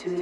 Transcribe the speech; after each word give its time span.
Welcome 0.00 0.14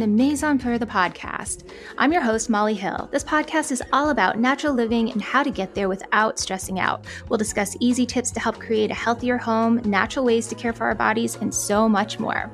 to 0.00 0.06
Maison 0.06 0.58
Pure, 0.58 0.80
the 0.80 0.86
podcast. 0.86 1.70
I'm 1.96 2.12
your 2.12 2.20
host, 2.20 2.50
Molly 2.50 2.74
Hill. 2.74 3.08
This 3.10 3.24
podcast 3.24 3.72
is 3.72 3.82
all 3.90 4.10
about 4.10 4.38
natural 4.38 4.74
living 4.74 5.10
and 5.10 5.22
how 5.22 5.42
to 5.42 5.50
get 5.50 5.74
there 5.74 5.88
without 5.88 6.38
stressing 6.38 6.78
out. 6.78 7.06
We'll 7.30 7.38
discuss 7.38 7.74
easy 7.80 8.04
tips 8.04 8.30
to 8.32 8.40
help 8.40 8.60
create 8.60 8.90
a 8.90 8.94
healthier 8.94 9.38
home, 9.38 9.76
natural 9.86 10.26
ways 10.26 10.46
to 10.48 10.54
care 10.54 10.74
for 10.74 10.84
our 10.84 10.94
bodies, 10.94 11.36
and 11.36 11.54
so 11.54 11.88
much 11.88 12.18
more. 12.18 12.52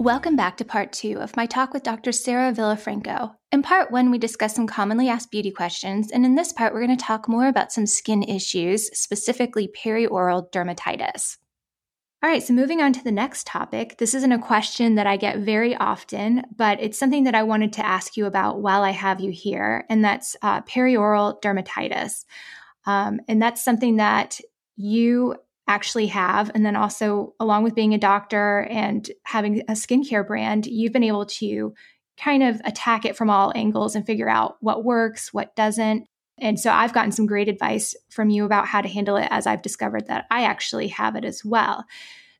Welcome 0.00 0.34
back 0.34 0.56
to 0.56 0.64
part 0.64 0.92
two 0.92 1.18
of 1.20 1.36
my 1.36 1.44
talk 1.44 1.74
with 1.74 1.82
Dr. 1.82 2.10
Sarah 2.10 2.54
Villafranco. 2.54 3.34
In 3.52 3.60
part 3.60 3.90
one, 3.90 4.10
we 4.10 4.16
discussed 4.16 4.56
some 4.56 4.66
commonly 4.66 5.10
asked 5.10 5.30
beauty 5.30 5.50
questions, 5.50 6.10
and 6.10 6.24
in 6.24 6.36
this 6.36 6.54
part, 6.54 6.72
we're 6.72 6.86
going 6.86 6.96
to 6.96 7.04
talk 7.04 7.28
more 7.28 7.48
about 7.48 7.70
some 7.70 7.84
skin 7.84 8.22
issues, 8.22 8.88
specifically 8.98 9.68
perioral 9.68 10.50
dermatitis. 10.52 11.36
All 12.22 12.30
right, 12.30 12.42
so 12.42 12.54
moving 12.54 12.80
on 12.80 12.94
to 12.94 13.04
the 13.04 13.12
next 13.12 13.46
topic. 13.46 13.98
This 13.98 14.14
isn't 14.14 14.32
a 14.32 14.38
question 14.38 14.94
that 14.94 15.06
I 15.06 15.18
get 15.18 15.40
very 15.40 15.76
often, 15.76 16.44
but 16.56 16.80
it's 16.80 16.96
something 16.96 17.24
that 17.24 17.34
I 17.34 17.42
wanted 17.42 17.74
to 17.74 17.84
ask 17.84 18.16
you 18.16 18.24
about 18.24 18.62
while 18.62 18.82
I 18.82 18.92
have 18.92 19.20
you 19.20 19.30
here, 19.30 19.84
and 19.90 20.02
that's 20.02 20.34
uh, 20.40 20.62
perioral 20.62 21.38
dermatitis. 21.42 22.24
Um, 22.86 23.20
and 23.28 23.42
that's 23.42 23.62
something 23.62 23.96
that 23.96 24.40
you 24.76 25.36
actually 25.70 26.08
have. 26.08 26.50
And 26.52 26.66
then 26.66 26.74
also, 26.74 27.34
along 27.38 27.62
with 27.62 27.76
being 27.76 27.94
a 27.94 27.98
doctor 27.98 28.66
and 28.68 29.08
having 29.22 29.60
a 29.60 29.72
skincare 29.72 30.26
brand, 30.26 30.66
you've 30.66 30.92
been 30.92 31.04
able 31.04 31.26
to 31.26 31.72
kind 32.18 32.42
of 32.42 32.60
attack 32.64 33.04
it 33.04 33.16
from 33.16 33.30
all 33.30 33.52
angles 33.54 33.94
and 33.94 34.04
figure 34.04 34.28
out 34.28 34.56
what 34.60 34.84
works, 34.84 35.32
what 35.32 35.54
doesn't. 35.54 36.06
And 36.38 36.58
so 36.58 36.72
I've 36.72 36.92
gotten 36.92 37.12
some 37.12 37.26
great 37.26 37.48
advice 37.48 37.94
from 38.10 38.30
you 38.30 38.44
about 38.44 38.66
how 38.66 38.80
to 38.80 38.88
handle 38.88 39.16
it 39.16 39.28
as 39.30 39.46
I've 39.46 39.62
discovered 39.62 40.08
that 40.08 40.26
I 40.28 40.44
actually 40.44 40.88
have 40.88 41.14
it 41.14 41.24
as 41.24 41.44
well. 41.44 41.84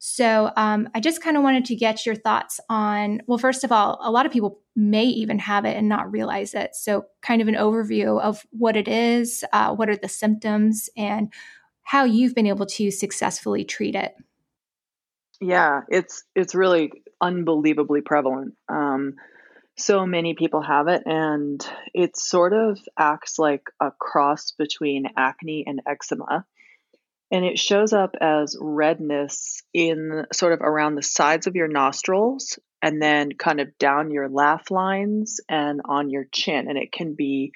So 0.00 0.50
um, 0.56 0.88
I 0.94 1.00
just 1.00 1.22
kind 1.22 1.36
of 1.36 1.42
wanted 1.42 1.66
to 1.66 1.76
get 1.76 2.06
your 2.06 2.14
thoughts 2.14 2.58
on, 2.68 3.20
well, 3.26 3.38
first 3.38 3.62
of 3.62 3.70
all, 3.70 4.00
a 4.02 4.10
lot 4.10 4.26
of 4.26 4.32
people 4.32 4.58
may 4.74 5.04
even 5.04 5.38
have 5.38 5.66
it 5.66 5.76
and 5.76 5.88
not 5.88 6.10
realize 6.10 6.54
it. 6.54 6.74
So, 6.74 7.04
kind 7.20 7.42
of 7.42 7.48
an 7.48 7.54
overview 7.54 8.18
of 8.18 8.46
what 8.50 8.76
it 8.76 8.88
is, 8.88 9.44
uh, 9.52 9.74
what 9.74 9.90
are 9.90 9.96
the 9.96 10.08
symptoms, 10.08 10.88
and 10.96 11.30
how 11.90 12.04
you've 12.04 12.36
been 12.36 12.46
able 12.46 12.66
to 12.66 12.88
successfully 12.92 13.64
treat 13.64 13.96
it. 13.96 14.14
Yeah, 15.40 15.80
it's 15.88 16.22
it's 16.36 16.54
really 16.54 16.92
unbelievably 17.20 18.02
prevalent. 18.02 18.54
Um, 18.68 19.14
so 19.76 20.06
many 20.06 20.34
people 20.34 20.62
have 20.62 20.86
it, 20.86 21.02
and 21.04 21.60
it 21.92 22.16
sort 22.16 22.52
of 22.52 22.78
acts 22.96 23.40
like 23.40 23.64
a 23.80 23.90
cross 23.90 24.52
between 24.52 25.06
acne 25.16 25.64
and 25.66 25.80
eczema. 25.84 26.46
And 27.32 27.44
it 27.44 27.58
shows 27.58 27.92
up 27.92 28.14
as 28.20 28.56
redness 28.60 29.60
in 29.74 30.26
sort 30.32 30.52
of 30.52 30.60
around 30.60 30.94
the 30.94 31.02
sides 31.02 31.48
of 31.48 31.56
your 31.56 31.68
nostrils 31.68 32.56
and 32.80 33.02
then 33.02 33.32
kind 33.32 33.60
of 33.60 33.76
down 33.78 34.12
your 34.12 34.28
laugh 34.28 34.70
lines 34.70 35.40
and 35.48 35.80
on 35.84 36.08
your 36.08 36.26
chin. 36.30 36.68
And 36.68 36.78
it 36.78 36.92
can 36.92 37.14
be 37.14 37.50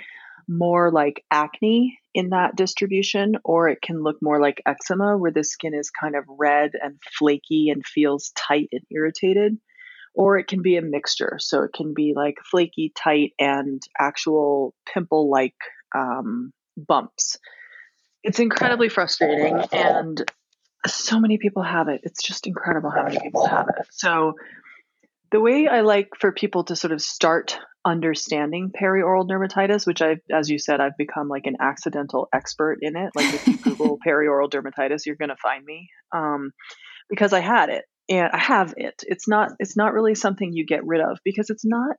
more 0.48 0.90
like 0.90 1.24
acne 1.30 2.00
in 2.14 2.30
that 2.30 2.56
distribution, 2.56 3.34
or 3.44 3.68
it 3.68 3.82
can 3.82 4.02
look 4.02 4.16
more 4.22 4.40
like 4.40 4.62
eczema, 4.66 5.18
where 5.18 5.32
the 5.32 5.44
skin 5.44 5.74
is 5.74 5.90
kind 5.90 6.14
of 6.14 6.24
red 6.28 6.72
and 6.80 6.96
flaky 7.18 7.70
and 7.70 7.84
feels 7.84 8.32
tight 8.36 8.68
and 8.72 8.82
irritated. 8.90 9.58
Or 10.14 10.38
it 10.38 10.46
can 10.46 10.62
be 10.62 10.76
a 10.76 10.82
mixture. 10.82 11.38
So 11.40 11.64
it 11.64 11.72
can 11.74 11.92
be 11.92 12.12
like 12.14 12.36
flaky, 12.48 12.92
tight, 12.96 13.32
and 13.38 13.82
actual 13.98 14.72
pimple 14.86 15.28
like 15.28 15.56
um, 15.92 16.52
bumps. 16.76 17.36
It's 18.22 18.38
incredibly 18.38 18.88
frustrating, 18.88 19.60
and 19.72 20.30
so 20.86 21.18
many 21.20 21.36
people 21.36 21.62
have 21.62 21.88
it. 21.88 22.00
It's 22.04 22.22
just 22.22 22.46
incredible 22.46 22.90
how 22.90 23.02
many 23.02 23.18
people 23.20 23.46
have 23.46 23.68
it. 23.68 23.86
So, 23.90 24.34
the 25.34 25.40
way 25.40 25.66
I 25.66 25.80
like 25.80 26.10
for 26.20 26.30
people 26.30 26.62
to 26.66 26.76
sort 26.76 26.92
of 26.92 27.02
start 27.02 27.58
understanding 27.84 28.70
perioral 28.70 29.28
dermatitis, 29.28 29.84
which 29.84 30.00
I, 30.00 30.18
as 30.32 30.48
you 30.48 30.60
said, 30.60 30.80
I've 30.80 30.96
become 30.96 31.26
like 31.28 31.46
an 31.46 31.56
accidental 31.60 32.28
expert 32.32 32.78
in 32.82 32.96
it. 32.96 33.10
Like 33.16 33.34
if 33.34 33.48
you 33.48 33.56
Google 33.56 33.98
perioral 34.06 34.48
dermatitis, 34.48 35.06
you're 35.06 35.16
going 35.16 35.30
to 35.30 35.36
find 35.42 35.64
me 35.64 35.88
um, 36.14 36.52
because 37.10 37.32
I 37.32 37.40
had 37.40 37.68
it 37.68 37.84
and 38.08 38.28
I 38.32 38.38
have 38.38 38.74
it. 38.76 39.02
It's 39.08 39.26
not. 39.26 39.50
It's 39.58 39.76
not 39.76 39.92
really 39.92 40.14
something 40.14 40.52
you 40.52 40.64
get 40.64 40.86
rid 40.86 41.00
of 41.00 41.18
because 41.24 41.50
it's 41.50 41.64
not 41.64 41.96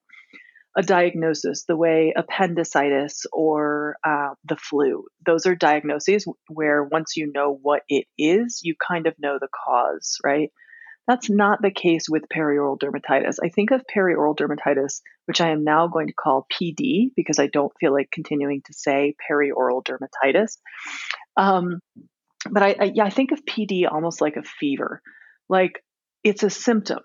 a 0.78 0.82
diagnosis 0.82 1.66
the 1.68 1.76
way 1.76 2.14
appendicitis 2.16 3.26
or 3.34 3.98
uh, 4.08 4.30
the 4.46 4.56
flu. 4.56 5.04
Those 5.26 5.46
are 5.46 5.56
diagnoses 5.56 6.26
where 6.48 6.86
once 6.86 7.18
you 7.18 7.34
know 7.34 7.60
what 7.62 7.82
it 7.90 8.06
is, 8.18 8.62
you 8.64 8.76
kind 8.88 9.08
of 9.08 9.16
know 9.20 9.40
the 9.42 9.50
cause, 9.54 10.20
right? 10.24 10.52
That's 11.08 11.30
not 11.30 11.62
the 11.62 11.72
case 11.72 12.10
with 12.10 12.24
perioral 12.36 12.80
dermatitis. 12.80 13.36
I 13.44 13.50
think 13.50 13.72
of 13.72 13.86
perioral 13.86 14.36
dermatitis, 14.36 15.02
which 15.26 15.40
I 15.40 15.50
am 15.52 15.64
now 15.64 15.88
going 15.88 16.08
to 16.08 16.14
call 16.14 16.48
PD 16.52 17.12
because 17.16 17.38
I 17.38 17.48
don't 17.48 17.74
feel 17.80 17.94
like 17.94 18.10
continuing 18.12 18.62
to 18.66 18.74
say 18.74 19.16
perioral 19.30 19.84
dermatitis. 19.84 20.58
Um, 21.38 21.80
but 22.50 22.64
I, 22.64 22.76
I, 22.80 22.92
yeah, 22.94 23.06
I 23.06 23.10
think 23.10 23.32
of 23.32 23.46
PD 23.46 23.92
almost 23.92 24.22
like 24.22 24.36
a 24.36 24.44
fever, 24.44 25.02
like 25.48 25.84
it's 26.24 26.44
a 26.44 26.50
symptom, 26.50 27.04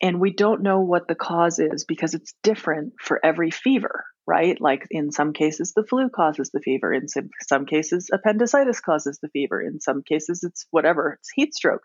and 0.00 0.20
we 0.20 0.32
don't 0.32 0.62
know 0.62 0.80
what 0.80 1.08
the 1.08 1.14
cause 1.14 1.58
is 1.58 1.84
because 1.84 2.14
it's 2.14 2.34
different 2.42 2.94
for 3.00 3.24
every 3.24 3.50
fever, 3.50 4.04
right? 4.26 4.60
Like 4.60 4.86
in 4.90 5.10
some 5.10 5.32
cases, 5.32 5.72
the 5.74 5.84
flu 5.84 6.10
causes 6.10 6.50
the 6.52 6.60
fever. 6.60 6.92
In 6.92 7.08
some, 7.08 7.30
some 7.48 7.66
cases, 7.66 8.10
appendicitis 8.12 8.80
causes 8.80 9.18
the 9.20 9.28
fever. 9.28 9.60
In 9.60 9.80
some 9.80 10.02
cases, 10.02 10.44
it's 10.44 10.66
whatever, 10.70 11.18
it's 11.18 11.30
heat 11.34 11.54
stroke. 11.54 11.82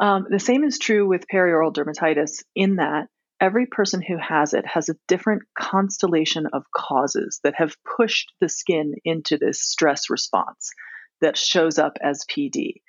Um, 0.00 0.26
the 0.30 0.40
same 0.40 0.64
is 0.64 0.78
true 0.78 1.06
with 1.06 1.28
perioral 1.32 1.72
dermatitis 1.72 2.42
in 2.56 2.76
that 2.76 3.08
every 3.38 3.66
person 3.66 4.02
who 4.02 4.16
has 4.16 4.54
it 4.54 4.66
has 4.66 4.88
a 4.88 4.96
different 5.08 5.42
constellation 5.58 6.46
of 6.52 6.64
causes 6.74 7.40
that 7.44 7.54
have 7.56 7.76
pushed 7.84 8.32
the 8.40 8.48
skin 8.48 8.94
into 9.04 9.36
this 9.36 9.62
stress 9.62 10.08
response 10.10 10.70
that 11.20 11.36
shows 11.36 11.78
up 11.78 11.98
as 12.02 12.24
PD. 12.24 12.80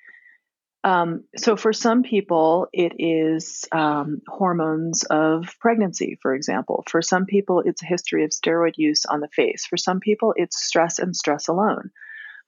Um, 0.83 1.25
so, 1.38 1.55
for 1.57 1.73
some 1.73 2.01
people, 2.01 2.67
it 2.73 2.94
is 2.97 3.66
um, 3.72 4.22
hormones 4.28 5.03
of 5.03 5.53
pregnancy, 5.59 6.17
for 6.22 6.33
example. 6.33 6.83
For 6.89 7.03
some 7.03 7.25
people, 7.25 7.61
it's 7.63 7.83
a 7.83 7.85
history 7.85 8.23
of 8.23 8.31
steroid 8.31 8.73
use 8.78 9.05
on 9.05 9.19
the 9.19 9.28
face. 9.28 9.66
For 9.66 9.78
some 9.78 9.99
people, 9.99 10.33
it's 10.35 10.63
stress 10.63 10.97
and 10.97 11.16
stress 11.16 11.49
alone 11.49 11.91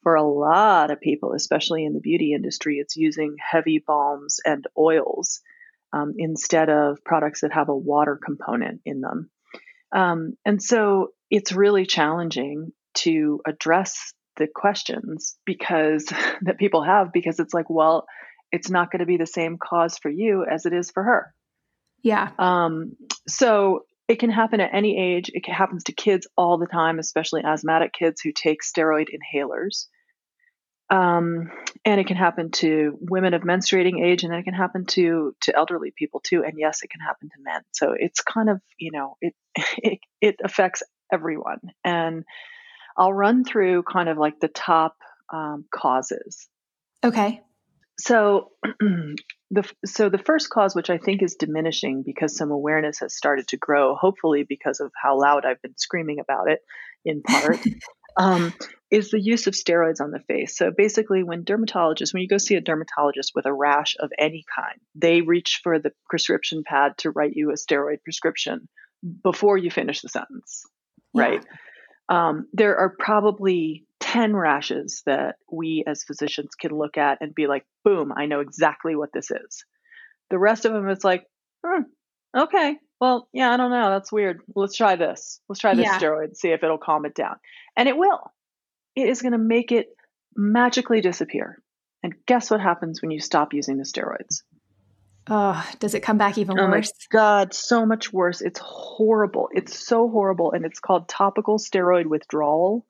for 0.04 0.16
a 0.16 0.24
lot 0.24 0.92
of 0.92 1.02
people, 1.02 1.34
especially 1.34 1.86
in 1.86 1.94
the 1.94 2.00
beauty 2.02 2.34
industry, 2.34 2.78
it's 2.78 2.96
using 2.96 3.36
heavy 3.40 3.84
balms 3.86 4.40
and 4.46 4.66
oils 4.78 5.42
um, 5.94 6.14
instead 6.18 6.70
of 6.70 7.04
products 7.04 7.42
that 7.42 7.54
have 7.54 7.70
a 7.70 7.76
water 7.76 8.20
component 8.24 8.82
in 8.86 9.02
them. 9.02 9.30
Um, 9.92 10.34
and 10.46 10.62
so 10.62 11.10
it's 11.30 11.52
really 11.52 11.86
challenging 11.86 12.72
to 12.96 13.42
address 13.48 14.14
the 14.38 14.48
questions 14.54 15.38
because 15.46 16.06
that 16.42 16.58
people 16.58 16.84
have 16.84 17.14
because 17.14 17.40
it's 17.40 17.54
like, 17.54 17.70
well, 17.70 18.06
it's 18.52 18.70
not 18.70 18.92
going 18.92 19.00
to 19.00 19.06
be 19.06 19.18
the 19.18 19.26
same 19.26 19.58
cause 19.58 19.98
for 19.98 20.10
you 20.10 20.46
as 20.50 20.66
it 20.66 20.74
is 20.74 20.92
for 20.92 21.04
her. 21.04 21.34
Yeah. 22.04 22.30
Um, 22.38 22.94
so 23.28 23.86
it 24.08 24.20
can 24.20 24.30
happen 24.30 24.60
at 24.60 24.74
any 24.74 24.98
age. 25.00 25.32
It 25.34 25.50
happens 25.50 25.86
to 25.86 25.94
kids 25.94 26.28
all 26.38 26.58
the 26.58 26.68
time, 26.68 27.00
especially 27.00 27.42
asthmatic 27.44 27.94
kids 27.94 28.22
who 28.22 28.32
take 28.32 28.60
steroid 28.62 29.08
inhalers. 29.08 29.88
Um, 30.90 31.50
and 31.86 32.00
it 32.00 32.08
can 32.08 32.18
happen 32.18 32.52
to 32.52 32.98
women 33.00 33.34
of 33.34 33.42
menstruating 33.42 34.04
age, 34.04 34.24
and 34.24 34.32
then 34.32 34.40
it 34.40 34.44
can 34.44 34.54
happen 34.54 34.86
to 34.88 35.36
to 35.42 35.56
elderly 35.56 35.92
people 35.96 36.22
too. 36.24 36.44
And 36.44 36.54
yes, 36.58 36.84
it 36.84 36.90
can 36.90 37.02
happen 37.02 37.30
to 37.30 37.44
men. 37.44 37.62
So 37.72 37.96
it's 37.98 38.22
kind 38.22 38.50
of 38.50 38.62
you 38.78 38.92
know 38.92 39.18
it 39.22 39.34
it, 39.78 40.00
it 40.22 40.36
affects 40.44 40.84
everyone. 41.12 41.60
And 41.84 42.24
I'll 42.98 43.14
run 43.14 43.44
through 43.44 43.84
kind 43.84 44.10
of 44.10 44.18
like 44.18 44.40
the 44.40 44.48
top 44.48 44.96
um, 45.32 45.66
causes. 45.74 46.48
Okay. 47.04 47.42
So 48.00 48.52
the 49.52 49.72
so 49.86 50.10
the 50.10 50.18
first 50.18 50.50
cause, 50.50 50.76
which 50.76 50.90
I 50.90 50.98
think 50.98 51.22
is 51.22 51.36
diminishing 51.36 52.04
because 52.06 52.36
some 52.36 52.52
awareness 52.52 53.00
has 53.00 53.16
started 53.16 53.48
to 53.50 53.58
grow, 53.58 53.96
hopefully 53.96 54.46
because 54.48 54.80
of 54.80 54.92
how 55.02 55.20
loud 55.20 55.46
I've 55.46 55.62
been 55.62 55.78
screaming 55.78 56.20
about 56.20 56.50
it, 56.50 56.60
in 57.06 57.22
part, 57.22 57.60
um, 58.18 58.54
is 58.92 59.10
the 59.10 59.20
use 59.20 59.48
of 59.48 59.54
steroids 59.54 60.02
on 60.02 60.12
the 60.12 60.20
face. 60.20 60.58
So 60.58 60.72
basically, 60.76 61.24
when 61.24 61.44
dermatologists, 61.44 62.14
when 62.14 62.22
you 62.22 62.28
go 62.28 62.38
see 62.38 62.56
a 62.56 62.62
dermatologist 62.62 63.32
with 63.34 63.46
a 63.46 63.54
rash 63.54 63.96
of 64.00 64.12
any 64.18 64.46
kind, 64.56 64.80
they 64.96 65.22
reach 65.22 65.62
for 65.64 65.80
the 65.80 65.92
prescription 66.10 66.64
pad 66.66 66.98
to 67.00 67.12
write 67.12 67.34
you 67.36 67.50
a 67.50 67.54
steroid 67.54 68.04
prescription 68.04 68.68
before 69.24 69.58
you 69.58 69.72
finish 69.72 70.02
the 70.02 70.10
sentence, 70.10 70.64
yeah. 71.14 71.24
right? 71.24 71.46
Um, 72.10 72.48
there 72.54 72.78
are 72.78 72.96
probably 72.98 73.86
10 74.02 74.36
rashes 74.36 75.02
that 75.06 75.38
we 75.52 75.84
as 75.88 76.04
physicians 76.04 76.56
can 76.56 76.78
look 76.78 76.98
at 76.98 77.18
and 77.22 77.34
be 77.34 77.48
like, 77.48 77.66
boom, 77.84 78.14
I 78.16 78.28
know 78.28 78.42
exactly 78.42 78.96
what 78.96 79.10
this 79.14 79.32
is. 79.32 79.66
The 80.30 80.38
rest 80.38 80.66
of 80.66 80.74
them, 80.74 80.88
it's 80.90 81.04
like, 81.04 81.26
hmm, 81.66 81.84
okay, 82.36 82.78
well, 83.00 83.28
yeah, 83.34 83.52
I 83.52 83.58
don't 83.58 83.72
know. 83.72 83.90
That's 83.90 84.12
weird. 84.12 84.42
Let's 84.56 84.76
try 84.76 84.96
this. 84.96 85.42
Let's 85.50 85.60
try 85.60 85.76
this 85.76 85.86
yeah. 85.86 86.00
steroid, 86.00 86.36
see 86.36 86.50
if 86.50 86.64
it'll 86.64 86.78
calm 86.78 87.06
it 87.06 87.16
down. 87.16 87.36
And 87.76 87.90
it 87.90 87.98
will. 87.98 88.32
It 88.96 89.10
is 89.10 89.22
going 89.22 89.34
to 89.34 89.38
make 89.38 89.72
it 89.72 89.88
magically 90.36 91.02
disappear. 91.02 91.62
And 92.02 92.14
guess 92.26 92.52
what 92.52 92.62
happens 92.62 93.02
when 93.02 93.12
you 93.12 93.20
stop 93.20 93.54
using 93.54 93.78
the 93.78 93.84
steroids? 93.84 94.44
Oh, 95.30 95.66
does 95.80 95.94
it 95.94 96.02
come 96.02 96.18
back 96.18 96.38
even 96.38 96.60
oh 96.60 96.68
worse? 96.68 96.92
My 97.12 97.18
God, 97.18 97.54
so 97.54 97.86
much 97.86 98.12
worse. 98.12 98.42
It's 98.42 98.60
horrible. 98.60 99.50
It's 99.54 99.86
so 99.88 100.10
horrible. 100.10 100.52
And 100.52 100.66
it's 100.66 100.80
called 100.80 101.08
topical 101.08 101.58
steroid 101.58 102.06
withdrawal. 102.08 102.86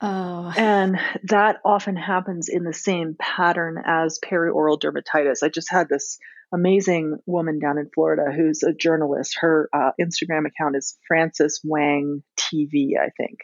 Oh. 0.00 0.52
And 0.56 0.98
that 1.24 1.56
often 1.64 1.96
happens 1.96 2.48
in 2.48 2.64
the 2.64 2.72
same 2.72 3.16
pattern 3.18 3.82
as 3.84 4.20
perioral 4.24 4.80
dermatitis. 4.80 5.42
I 5.42 5.48
just 5.48 5.70
had 5.70 5.88
this 5.88 6.18
amazing 6.52 7.18
woman 7.26 7.58
down 7.58 7.78
in 7.78 7.90
Florida 7.94 8.32
who's 8.34 8.62
a 8.62 8.72
journalist. 8.72 9.36
Her 9.40 9.68
uh, 9.72 9.90
Instagram 10.00 10.46
account 10.46 10.76
is 10.76 10.96
Frances 11.06 11.60
Wang 11.64 12.22
TV, 12.38 12.92
I 13.00 13.10
think. 13.16 13.40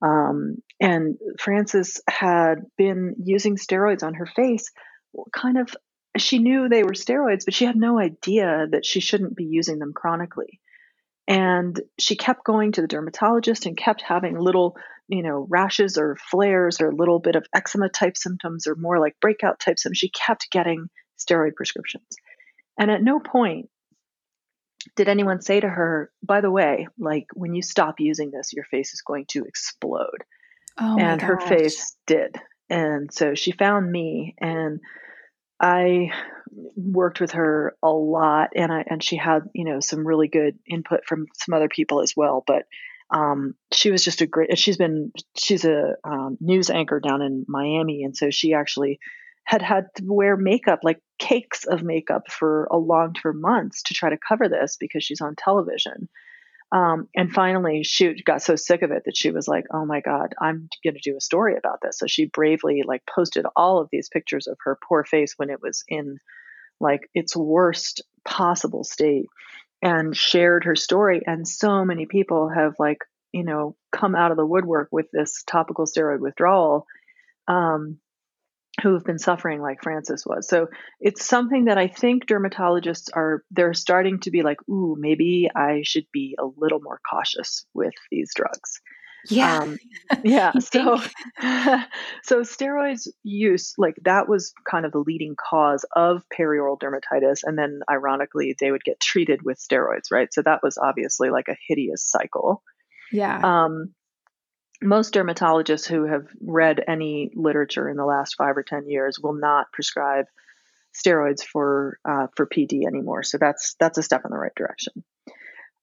Um, 0.00 0.56
and 0.80 1.16
Frances 1.40 2.00
had 2.08 2.62
been 2.76 3.16
using 3.22 3.56
steroids 3.56 4.02
on 4.02 4.14
her 4.14 4.26
face, 4.26 4.70
kind 5.32 5.58
of. 5.58 5.74
She 6.16 6.38
knew 6.38 6.68
they 6.68 6.84
were 6.84 6.92
steroids, 6.92 7.44
but 7.44 7.54
she 7.54 7.64
had 7.64 7.76
no 7.76 7.98
idea 7.98 8.66
that 8.70 8.86
she 8.86 9.00
shouldn't 9.00 9.36
be 9.36 9.44
using 9.44 9.78
them 9.78 9.92
chronically. 9.94 10.60
And 11.28 11.78
she 11.98 12.16
kept 12.16 12.44
going 12.44 12.72
to 12.72 12.80
the 12.80 12.88
dermatologist 12.88 13.66
and 13.66 13.76
kept 13.76 14.00
having 14.00 14.38
little, 14.38 14.76
you 15.08 15.22
know, 15.22 15.46
rashes 15.48 15.98
or 15.98 16.16
flares 16.30 16.80
or 16.80 16.88
a 16.88 16.94
little 16.94 17.18
bit 17.18 17.36
of 17.36 17.46
eczema 17.54 17.88
type 17.90 18.16
symptoms 18.16 18.66
or 18.66 18.74
more 18.76 18.98
like 18.98 19.20
breakout 19.20 19.60
type 19.60 19.78
symptoms. 19.78 19.98
She 19.98 20.08
kept 20.10 20.50
getting 20.50 20.88
steroid 21.18 21.54
prescriptions. 21.54 22.16
And 22.78 22.90
at 22.90 23.02
no 23.02 23.18
point 23.20 23.68
did 24.96 25.08
anyone 25.08 25.40
say 25.40 25.60
to 25.60 25.68
her, 25.68 26.10
by 26.22 26.40
the 26.40 26.50
way, 26.50 26.86
like 26.98 27.26
when 27.34 27.54
you 27.54 27.62
stop 27.62 27.96
using 27.98 28.30
this, 28.30 28.52
your 28.52 28.64
face 28.64 28.94
is 28.94 29.02
going 29.02 29.26
to 29.26 29.44
explode? 29.44 30.24
Oh 30.78 30.96
and 30.98 31.20
her 31.20 31.40
face 31.40 31.96
did. 32.06 32.36
And 32.70 33.12
so 33.12 33.34
she 33.34 33.52
found 33.52 33.90
me 33.90 34.34
and 34.38 34.80
I 35.60 36.12
worked 36.76 37.20
with 37.20 37.32
her 37.32 37.76
a 37.82 37.90
lot 37.90 38.50
and 38.54 38.72
I 38.72 38.84
and 38.86 39.02
she 39.02 39.16
had, 39.16 39.40
you 39.54 39.64
know, 39.64 39.80
some 39.80 40.06
really 40.06 40.28
good 40.28 40.58
input 40.68 41.04
from 41.04 41.26
some 41.34 41.54
other 41.54 41.68
people 41.68 42.00
as 42.00 42.14
well. 42.16 42.44
But 42.46 42.64
um, 43.10 43.54
she 43.72 43.90
was 43.90 44.04
just 44.04 44.20
a 44.20 44.26
great 44.26 44.56
she's 44.56 44.76
been 44.76 45.12
she's 45.36 45.64
a 45.64 45.94
um, 46.04 46.36
news 46.40 46.70
anchor 46.70 47.00
down 47.00 47.22
in 47.22 47.44
Miami 47.48 48.04
and 48.04 48.16
so 48.16 48.30
she 48.30 48.54
actually 48.54 49.00
had 49.44 49.62
had 49.62 49.86
to 49.96 50.04
wear 50.06 50.36
makeup, 50.36 50.80
like 50.82 51.00
cakes 51.18 51.64
of 51.64 51.82
makeup 51.82 52.30
for 52.30 52.68
a 52.70 52.76
long 52.76 53.14
for 53.20 53.32
months 53.32 53.82
to 53.84 53.94
try 53.94 54.10
to 54.10 54.18
cover 54.18 54.48
this 54.48 54.76
because 54.78 55.04
she's 55.04 55.20
on 55.20 55.34
television. 55.36 56.08
Um, 56.70 57.08
and 57.16 57.32
finally, 57.32 57.82
she 57.82 58.22
got 58.22 58.42
so 58.42 58.54
sick 58.56 58.82
of 58.82 58.90
it 58.90 59.04
that 59.06 59.16
she 59.16 59.30
was 59.30 59.48
like, 59.48 59.64
"Oh 59.72 59.86
my 59.86 60.00
God, 60.00 60.34
I'm 60.40 60.68
going 60.84 60.94
to 60.94 61.00
do 61.00 61.16
a 61.16 61.20
story 61.20 61.56
about 61.56 61.80
this." 61.80 61.98
So 61.98 62.06
she 62.06 62.26
bravely 62.26 62.82
like 62.86 63.02
posted 63.06 63.46
all 63.56 63.80
of 63.80 63.88
these 63.90 64.10
pictures 64.10 64.46
of 64.46 64.58
her 64.64 64.78
poor 64.86 65.04
face 65.04 65.34
when 65.38 65.48
it 65.50 65.62
was 65.62 65.82
in 65.88 66.18
like 66.78 67.08
its 67.14 67.34
worst 67.34 68.02
possible 68.24 68.84
state, 68.84 69.26
and 69.80 70.14
shared 70.14 70.64
her 70.64 70.76
story. 70.76 71.22
And 71.26 71.48
so 71.48 71.84
many 71.86 72.04
people 72.04 72.50
have 72.50 72.74
like 72.78 72.98
you 73.32 73.44
know 73.44 73.74
come 73.90 74.14
out 74.14 74.30
of 74.30 74.36
the 74.36 74.46
woodwork 74.46 74.88
with 74.92 75.06
this 75.10 75.42
topical 75.46 75.86
steroid 75.86 76.20
withdrawal. 76.20 76.86
Um, 77.46 77.98
who 78.82 78.94
have 78.94 79.04
been 79.04 79.18
suffering 79.18 79.60
like 79.60 79.82
Frances 79.82 80.24
was. 80.26 80.48
So 80.48 80.68
it's 81.00 81.24
something 81.24 81.66
that 81.66 81.78
I 81.78 81.88
think 81.88 82.26
dermatologists 82.26 83.08
are 83.14 83.42
they're 83.50 83.74
starting 83.74 84.20
to 84.20 84.30
be 84.30 84.42
like, 84.42 84.58
ooh, 84.68 84.96
maybe 84.98 85.48
I 85.54 85.82
should 85.84 86.06
be 86.12 86.36
a 86.38 86.46
little 86.56 86.80
more 86.80 87.00
cautious 87.08 87.66
with 87.74 87.94
these 88.10 88.32
drugs. 88.34 88.80
Yeah. 89.26 89.58
Um, 89.58 89.78
yeah. 90.22 90.52
so 90.58 90.98
so 92.22 92.42
steroids 92.42 93.08
use 93.22 93.74
like 93.78 93.96
that 94.04 94.28
was 94.28 94.52
kind 94.68 94.86
of 94.86 94.92
the 94.92 94.98
leading 94.98 95.34
cause 95.36 95.84
of 95.96 96.22
perioral 96.36 96.78
dermatitis 96.78 97.40
and 97.42 97.58
then 97.58 97.80
ironically 97.90 98.56
they 98.60 98.70
would 98.70 98.84
get 98.84 99.00
treated 99.00 99.42
with 99.42 99.58
steroids, 99.58 100.10
right? 100.10 100.32
So 100.32 100.42
that 100.42 100.62
was 100.62 100.78
obviously 100.78 101.30
like 101.30 101.48
a 101.48 101.56
hideous 101.68 102.04
cycle. 102.08 102.62
Yeah. 103.10 103.40
Um 103.42 103.94
most 104.80 105.14
dermatologists 105.14 105.86
who 105.86 106.04
have 106.04 106.26
read 106.40 106.82
any 106.86 107.30
literature 107.34 107.88
in 107.88 107.96
the 107.96 108.04
last 108.04 108.36
five 108.36 108.56
or 108.56 108.62
ten 108.62 108.88
years 108.88 109.18
will 109.18 109.34
not 109.34 109.72
prescribe 109.72 110.26
steroids 110.94 111.42
for 111.42 111.98
uh, 112.04 112.28
for 112.36 112.46
PD 112.46 112.86
anymore. 112.86 113.22
So 113.22 113.38
that's 113.38 113.74
that's 113.78 113.98
a 113.98 114.02
step 114.02 114.22
in 114.24 114.30
the 114.30 114.38
right 114.38 114.54
direction. 114.54 115.04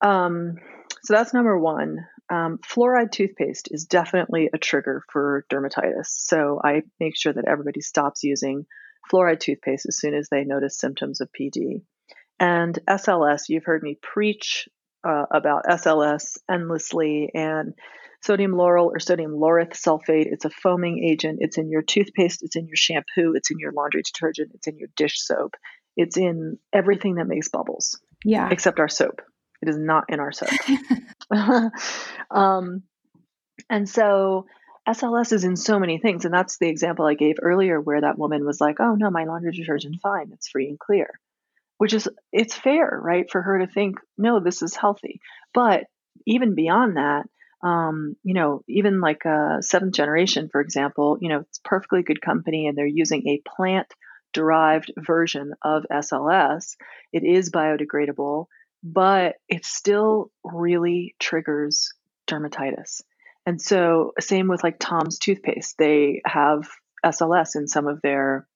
Um, 0.02 0.56
so 1.04 1.14
that's 1.14 1.34
number 1.34 1.58
one. 1.58 2.08
Um, 2.30 2.58
fluoride 2.58 3.12
toothpaste 3.12 3.70
is 3.72 3.86
definitely 3.86 4.50
a 4.52 4.58
trigger 4.58 5.04
for 5.12 5.46
dermatitis. 5.52 6.08
So 6.08 6.60
I 6.64 6.84
make 7.00 7.16
sure 7.16 7.34
that 7.34 7.48
everybody 7.48 7.82
stops 7.82 8.24
using 8.24 8.66
fluoride 9.12 9.40
toothpaste 9.40 9.86
as 9.88 10.00
soon 10.00 10.16
as 10.16 10.30
they 10.30 10.44
notice 10.44 10.80
symptoms 10.80 11.22
of 11.22 11.30
PD. 11.32 11.84
And 12.40 12.78
SLS, 12.88 13.50
you've 13.50 13.66
heard 13.66 13.84
me 13.84 13.98
preach 14.02 14.68
uh, 15.04 15.26
about 15.30 15.66
SLS 15.66 16.40
endlessly, 16.50 17.30
and 17.34 17.76
sodium 18.26 18.52
lauryl 18.52 18.88
or 18.88 19.00
sodium 19.00 19.32
laureth 19.32 19.74
sulfate. 19.74 20.28
It's 20.32 20.46
a 20.46 20.50
foaming 20.50 21.04
agent. 21.04 21.40
It's 21.42 21.58
in 21.58 21.70
your 21.70 21.84
toothpaste, 21.84 22.44
it's 22.44 22.56
in 22.56 22.68
your 22.68 22.76
shampoo, 22.76 23.34
it's 23.36 23.52
in 23.52 23.60
your 23.60 23.72
laundry 23.72 24.02
detergent, 24.02 24.52
it's 24.56 24.68
in 24.68 24.78
your 24.78 24.90
dish 24.96 25.22
soap. 25.22 25.56
It's 25.96 26.18
in 26.18 26.58
everything 26.74 27.16
that 27.16 27.28
makes 27.28 27.50
bubbles. 27.50 28.00
Yeah. 28.24 28.50
Except 28.52 28.80
our 28.80 28.90
soap. 28.90 29.22
It 29.62 29.70
is 29.70 29.78
not 29.78 30.06
in 30.10 30.20
our 30.20 30.32
soap. 30.32 30.50
um, 32.32 32.84
and 33.70 33.88
so 33.88 34.48
SLS 34.88 35.32
is 35.32 35.44
in 35.44 35.56
so 35.56 35.80
many 35.80 35.98
things. 36.00 36.26
And 36.26 36.34
that's 36.34 36.58
the 36.58 36.68
example 36.68 37.06
I 37.06 37.14
gave 37.14 37.36
earlier 37.42 37.80
where 37.80 38.02
that 38.02 38.18
woman 38.18 38.46
was 38.46 38.60
like, 38.60 38.78
oh, 38.80 38.96
no, 38.96 39.10
my 39.10 39.26
laundry 39.26 39.52
detergent, 39.52 40.02
fine. 40.02 40.32
It's 40.34 40.50
free 40.50 40.68
and 40.68 40.80
clear, 40.80 41.10
which 41.78 41.94
is, 41.94 42.10
it's 42.34 42.56
fair, 42.56 43.00
right? 43.02 43.30
For 43.32 43.42
her 43.42 43.60
to 43.60 43.68
think, 43.68 43.98
no, 44.18 44.40
this 44.40 44.62
is 44.62 44.76
healthy. 44.76 45.22
But 45.54 45.86
even 46.28 46.56
beyond 46.56 46.98
that, 46.98 47.28
um, 47.66 48.16
you 48.24 48.36
know, 48.36 48.62
even 48.68 49.02
like 49.02 49.26
a 49.26 49.58
seventh 49.62 49.96
generation, 49.96 50.50
for 50.52 50.62
example, 50.62 51.18
you 51.20 51.30
know, 51.30 51.40
it's 51.40 51.60
perfectly 51.64 52.04
good 52.04 52.22
company 52.22 52.68
and 52.68 52.78
they're 52.78 52.86
using 52.86 53.28
a 53.28 53.42
plant 53.44 53.88
derived 54.34 54.94
version 54.96 55.54
of 55.64 55.84
SLS. 55.92 56.76
It 57.12 57.24
is 57.24 57.50
biodegradable, 57.50 58.46
but 58.84 59.38
it 59.50 59.66
still 59.66 60.30
really 60.44 61.16
triggers 61.20 61.92
dermatitis. 62.28 63.02
And 63.48 63.60
so, 63.60 64.14
same 64.20 64.48
with 64.48 64.64
like 64.64 64.78
Tom's 64.80 65.18
toothpaste, 65.18 65.76
they 65.80 66.22
have 66.24 66.68
SLS 67.04 67.56
in 67.56 67.68
some 67.68 67.88
of 67.88 68.00
their 68.02 68.48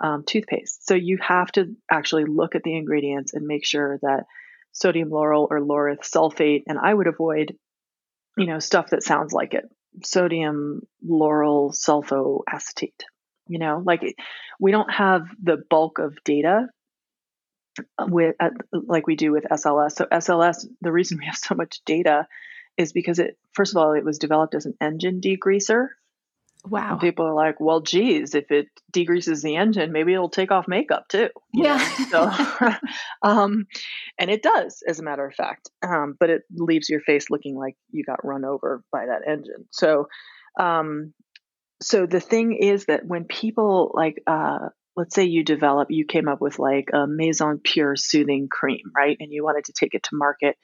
um, 0.00 0.24
toothpaste. 0.26 0.86
So, 0.86 0.94
you 0.94 1.18
have 1.20 1.52
to 1.52 1.74
actually 1.90 2.24
look 2.24 2.54
at 2.54 2.62
the 2.62 2.76
ingredients 2.76 3.34
and 3.34 3.46
make 3.46 3.66
sure 3.66 3.98
that 4.00 4.24
sodium 4.72 5.10
lauryl 5.10 5.48
or 5.50 5.60
laureth 5.60 6.00
sulfate, 6.00 6.64
and 6.66 6.78
I 6.78 6.92
would 6.92 7.06
avoid 7.06 7.56
you 8.36 8.46
know, 8.46 8.58
stuff 8.58 8.90
that 8.90 9.02
sounds 9.02 9.32
like 9.32 9.54
it. 9.54 9.64
Sodium 10.02 10.82
lauryl 11.06 11.72
sulfoacetate. 11.72 13.00
You 13.46 13.58
know, 13.58 13.82
like 13.84 14.16
we 14.58 14.72
don't 14.72 14.90
have 14.92 15.26
the 15.42 15.62
bulk 15.68 15.98
of 15.98 16.16
data 16.24 16.68
with 18.00 18.36
uh, 18.40 18.50
like 18.72 19.06
we 19.06 19.16
do 19.16 19.32
with 19.32 19.44
SLS. 19.44 19.92
So 19.92 20.06
SLS, 20.06 20.66
the 20.80 20.92
reason 20.92 21.18
we 21.18 21.26
have 21.26 21.36
so 21.36 21.54
much 21.54 21.80
data 21.84 22.26
is 22.76 22.92
because 22.92 23.18
it 23.18 23.38
first 23.52 23.72
of 23.72 23.76
all 23.76 23.92
it 23.92 24.04
was 24.04 24.18
developed 24.18 24.54
as 24.54 24.66
an 24.66 24.74
engine 24.80 25.20
degreaser 25.20 25.88
Wow. 26.66 26.92
And 26.92 27.00
people 27.00 27.26
are 27.26 27.34
like, 27.34 27.60
well, 27.60 27.80
geez, 27.80 28.34
if 28.34 28.50
it 28.50 28.68
degreases 28.92 29.42
the 29.42 29.56
engine, 29.56 29.92
maybe 29.92 30.14
it'll 30.14 30.30
take 30.30 30.50
off 30.50 30.66
makeup 30.66 31.08
too. 31.08 31.28
Yeah. 31.52 31.78
so, 32.08 32.30
um, 33.22 33.66
and 34.18 34.30
it 34.30 34.42
does, 34.42 34.82
as 34.88 34.98
a 34.98 35.02
matter 35.02 35.26
of 35.26 35.34
fact. 35.34 35.70
Um, 35.86 36.16
but 36.18 36.30
it 36.30 36.42
leaves 36.54 36.88
your 36.88 37.00
face 37.00 37.28
looking 37.28 37.56
like 37.56 37.76
you 37.90 38.02
got 38.04 38.24
run 38.24 38.44
over 38.44 38.82
by 38.90 39.06
that 39.06 39.30
engine. 39.30 39.66
So, 39.70 40.08
um, 40.58 41.12
so 41.82 42.06
the 42.06 42.20
thing 42.20 42.56
is 42.58 42.86
that 42.86 43.04
when 43.04 43.24
people 43.24 43.92
like, 43.94 44.22
uh, 44.26 44.70
let's 44.96 45.14
say 45.14 45.24
you 45.24 45.44
develop, 45.44 45.88
you 45.90 46.06
came 46.06 46.28
up 46.28 46.40
with 46.40 46.58
like 46.58 46.88
a 46.94 47.06
Maison 47.06 47.60
Pure 47.62 47.96
soothing 47.96 48.48
cream, 48.50 48.90
right? 48.96 49.18
And 49.20 49.30
you 49.30 49.44
wanted 49.44 49.64
to 49.64 49.74
take 49.78 49.94
it 49.94 50.04
to 50.04 50.10
market 50.16 50.56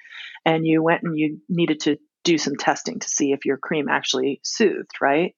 and 0.47 0.67
you 0.67 0.83
went 0.83 1.03
and 1.03 1.19
you 1.19 1.41
needed 1.49 1.81
to 1.81 1.99
do 2.25 2.39
some 2.39 2.57
testing 2.57 3.01
to 3.01 3.09
see 3.09 3.33
if 3.33 3.45
your 3.45 3.59
cream 3.59 3.89
actually 3.89 4.41
soothed, 4.45 4.93
right? 5.01 5.35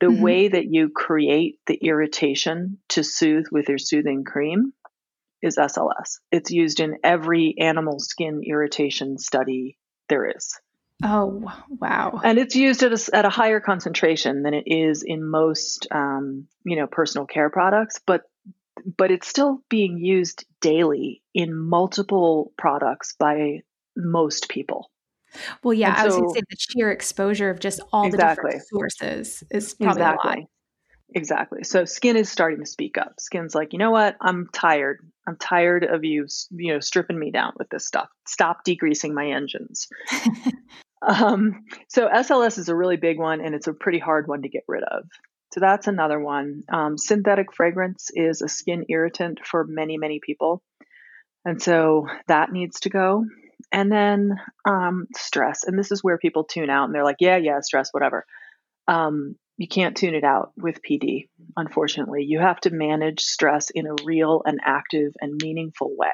The 0.00 0.06
mm-hmm. 0.06 0.22
way 0.22 0.48
that 0.48 0.66
you 0.66 0.90
create 0.90 1.58
the 1.66 1.74
irritation 1.74 2.78
to 2.90 3.02
soothe 3.02 3.46
with 3.50 3.68
your 3.68 3.78
soothing 3.78 4.24
cream 4.24 4.72
is 5.42 5.56
SLS. 5.56 6.18
It's 6.30 6.50
used 6.50 6.80
in 6.80 6.98
every 7.02 7.54
animal 7.58 7.98
skin 7.98 8.42
irritation 8.44 9.18
study 9.18 9.78
there 10.08 10.26
is. 10.36 10.58
Oh, 11.04 11.52
wow. 11.68 12.20
And 12.24 12.38
it's 12.38 12.56
used 12.56 12.82
at 12.82 12.92
a, 12.92 13.16
at 13.16 13.24
a 13.24 13.30
higher 13.30 13.60
concentration 13.60 14.42
than 14.42 14.54
it 14.54 14.64
is 14.66 15.02
in 15.02 15.22
most, 15.28 15.86
um, 15.90 16.46
you 16.64 16.76
know, 16.76 16.86
personal 16.86 17.26
care 17.26 17.50
products, 17.50 18.00
but 18.06 18.22
but 18.96 19.10
it's 19.10 19.26
still 19.26 19.62
being 19.70 19.98
used 19.98 20.44
daily 20.60 21.22
in 21.34 21.56
multiple 21.56 22.52
products 22.58 23.14
by 23.18 23.62
most 23.96 24.48
people. 24.48 24.90
Well, 25.62 25.74
yeah, 25.74 25.90
and 25.90 25.98
I 25.98 26.04
was 26.04 26.14
so, 26.14 26.20
going 26.20 26.34
to 26.34 26.38
say 26.38 26.44
the 26.48 26.56
sheer 26.58 26.90
exposure 26.90 27.50
of 27.50 27.60
just 27.60 27.80
all 27.92 28.06
exactly. 28.06 28.50
the 28.50 28.58
different 28.58 28.68
sources 28.68 29.44
is 29.50 29.74
probably 29.74 30.02
exactly. 30.02 30.30
a 30.32 30.36
lot. 30.40 30.48
Exactly. 31.14 31.64
So 31.64 31.84
skin 31.84 32.16
is 32.16 32.28
starting 32.28 32.60
to 32.60 32.66
speak 32.66 32.98
up. 32.98 33.14
Skin's 33.20 33.54
like, 33.54 33.72
you 33.72 33.78
know 33.78 33.90
what? 33.90 34.16
I'm 34.20 34.48
tired. 34.52 34.98
I'm 35.26 35.36
tired 35.36 35.84
of 35.84 36.04
you, 36.04 36.26
you 36.50 36.72
know, 36.72 36.80
stripping 36.80 37.18
me 37.18 37.30
down 37.30 37.52
with 37.58 37.68
this 37.68 37.86
stuff. 37.86 38.08
Stop 38.26 38.64
degreasing 38.66 39.12
my 39.12 39.28
engines. 39.28 39.88
um, 41.02 41.64
so 41.88 42.08
SLS 42.08 42.58
is 42.58 42.68
a 42.68 42.76
really 42.76 42.96
big 42.96 43.18
one, 43.18 43.40
and 43.40 43.54
it's 43.54 43.66
a 43.66 43.72
pretty 43.72 43.98
hard 43.98 44.28
one 44.28 44.42
to 44.42 44.48
get 44.48 44.64
rid 44.66 44.82
of. 44.82 45.04
So 45.52 45.60
that's 45.60 45.86
another 45.86 46.20
one. 46.20 46.62
Um, 46.72 46.98
synthetic 46.98 47.54
fragrance 47.54 48.10
is 48.12 48.42
a 48.42 48.48
skin 48.48 48.84
irritant 48.88 49.40
for 49.44 49.64
many, 49.64 49.96
many 49.96 50.20
people, 50.20 50.62
and 51.44 51.62
so 51.62 52.08
that 52.26 52.52
needs 52.52 52.80
to 52.80 52.90
go. 52.90 53.24
And 53.72 53.90
then 53.90 54.36
um, 54.68 55.06
stress, 55.16 55.64
and 55.64 55.78
this 55.78 55.90
is 55.90 56.04
where 56.04 56.18
people 56.18 56.44
tune 56.44 56.70
out, 56.70 56.84
and 56.84 56.94
they're 56.94 57.04
like, 57.04 57.16
yeah, 57.20 57.36
yeah, 57.36 57.60
stress, 57.60 57.88
whatever. 57.92 58.24
Um, 58.86 59.36
you 59.58 59.68
can't 59.68 59.96
tune 59.96 60.14
it 60.14 60.24
out 60.24 60.52
with 60.56 60.82
PD, 60.82 61.28
unfortunately. 61.56 62.24
You 62.24 62.40
have 62.40 62.60
to 62.60 62.70
manage 62.70 63.20
stress 63.22 63.70
in 63.70 63.86
a 63.86 63.96
real 64.04 64.42
and 64.44 64.60
active 64.64 65.14
and 65.20 65.40
meaningful 65.42 65.96
way 65.96 66.12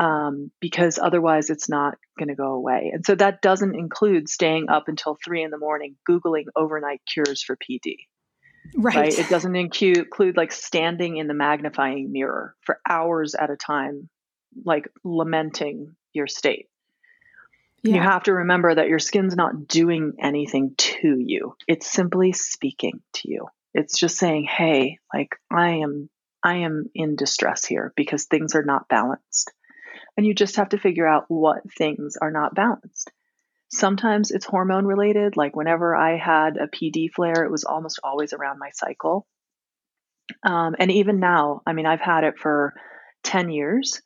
um, 0.00 0.50
because 0.60 0.98
otherwise 0.98 1.50
it's 1.50 1.68
not 1.68 1.98
going 2.18 2.28
to 2.28 2.34
go 2.34 2.52
away. 2.52 2.90
And 2.92 3.04
so 3.04 3.14
that 3.14 3.42
doesn't 3.42 3.74
include 3.74 4.28
staying 4.28 4.68
up 4.68 4.88
until 4.88 5.16
three 5.22 5.42
in 5.42 5.50
the 5.50 5.58
morning 5.58 5.96
Googling 6.08 6.46
overnight 6.56 7.02
cures 7.06 7.42
for 7.42 7.56
PD. 7.56 7.96
Right. 8.76 8.96
right. 8.96 9.18
It 9.18 9.28
doesn't 9.28 9.56
include, 9.56 9.98
include 9.98 10.36
like 10.36 10.52
standing 10.52 11.18
in 11.18 11.28
the 11.28 11.34
magnifying 11.34 12.12
mirror 12.12 12.54
for 12.62 12.78
hours 12.88 13.34
at 13.34 13.50
a 13.50 13.56
time, 13.56 14.08
like 14.64 14.88
lamenting 15.04 15.96
your 16.12 16.26
state. 16.26 16.68
Yeah. 17.82 17.94
You 17.94 18.00
have 18.02 18.24
to 18.24 18.34
remember 18.34 18.74
that 18.74 18.88
your 18.88 18.98
skin's 18.98 19.36
not 19.36 19.66
doing 19.66 20.14
anything 20.20 20.74
to 20.76 21.16
you. 21.18 21.56
It's 21.66 21.90
simply 21.90 22.32
speaking 22.32 23.00
to 23.14 23.30
you. 23.30 23.46
It's 23.72 23.98
just 23.98 24.18
saying, 24.18 24.44
"Hey, 24.44 24.98
like 25.14 25.36
I 25.50 25.76
am 25.76 26.10
I 26.42 26.56
am 26.58 26.90
in 26.94 27.16
distress 27.16 27.64
here 27.64 27.92
because 27.96 28.24
things 28.24 28.54
are 28.54 28.64
not 28.64 28.88
balanced." 28.88 29.52
And 30.16 30.26
you 30.26 30.34
just 30.34 30.56
have 30.56 30.70
to 30.70 30.78
figure 30.78 31.06
out 31.06 31.24
what 31.28 31.62
things 31.72 32.16
are 32.20 32.30
not 32.30 32.54
balanced. 32.54 33.12
Sometimes 33.70 34.32
it's 34.32 34.44
hormone 34.44 34.84
related, 34.84 35.36
like 35.36 35.54
whenever 35.54 35.94
I 35.94 36.16
had 36.16 36.56
a 36.56 36.66
PD 36.66 37.10
flare, 37.10 37.44
it 37.44 37.50
was 37.50 37.64
almost 37.64 38.00
always 38.02 38.32
around 38.32 38.58
my 38.58 38.70
cycle. 38.70 39.26
Um, 40.42 40.74
and 40.78 40.90
even 40.90 41.20
now, 41.20 41.62
I 41.66 41.72
mean, 41.72 41.86
I've 41.86 42.00
had 42.00 42.24
it 42.24 42.38
for 42.38 42.74
10 43.22 43.50
years 43.50 44.02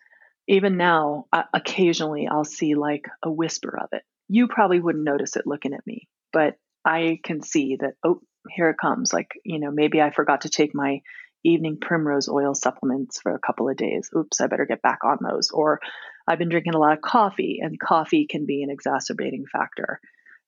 even 0.48 0.76
now, 0.76 1.26
uh, 1.32 1.44
occasionally 1.52 2.28
I'll 2.30 2.44
see 2.44 2.74
like 2.74 3.06
a 3.22 3.30
whisper 3.30 3.78
of 3.80 3.88
it. 3.92 4.02
You 4.28 4.48
probably 4.48 4.80
wouldn't 4.80 5.04
notice 5.04 5.36
it 5.36 5.46
looking 5.46 5.74
at 5.74 5.86
me, 5.86 6.08
but 6.32 6.54
I 6.84 7.18
can 7.22 7.42
see 7.42 7.76
that, 7.80 7.94
oh, 8.04 8.20
here 8.50 8.70
it 8.70 8.76
comes. 8.80 9.12
Like, 9.12 9.32
you 9.44 9.58
know, 9.58 9.70
maybe 9.70 10.00
I 10.00 10.10
forgot 10.10 10.42
to 10.42 10.48
take 10.50 10.74
my 10.74 11.00
evening 11.44 11.78
primrose 11.80 12.28
oil 12.28 12.54
supplements 12.54 13.20
for 13.20 13.34
a 13.34 13.38
couple 13.38 13.68
of 13.68 13.76
days. 13.76 14.10
Oops, 14.16 14.40
I 14.40 14.46
better 14.46 14.66
get 14.66 14.82
back 14.82 15.00
on 15.04 15.18
those. 15.20 15.50
Or 15.52 15.80
I've 16.26 16.38
been 16.38 16.48
drinking 16.48 16.74
a 16.74 16.78
lot 16.78 16.94
of 16.94 17.02
coffee, 17.02 17.58
and 17.62 17.78
coffee 17.78 18.26
can 18.28 18.46
be 18.46 18.62
an 18.62 18.70
exacerbating 18.70 19.44
factor. 19.50 20.00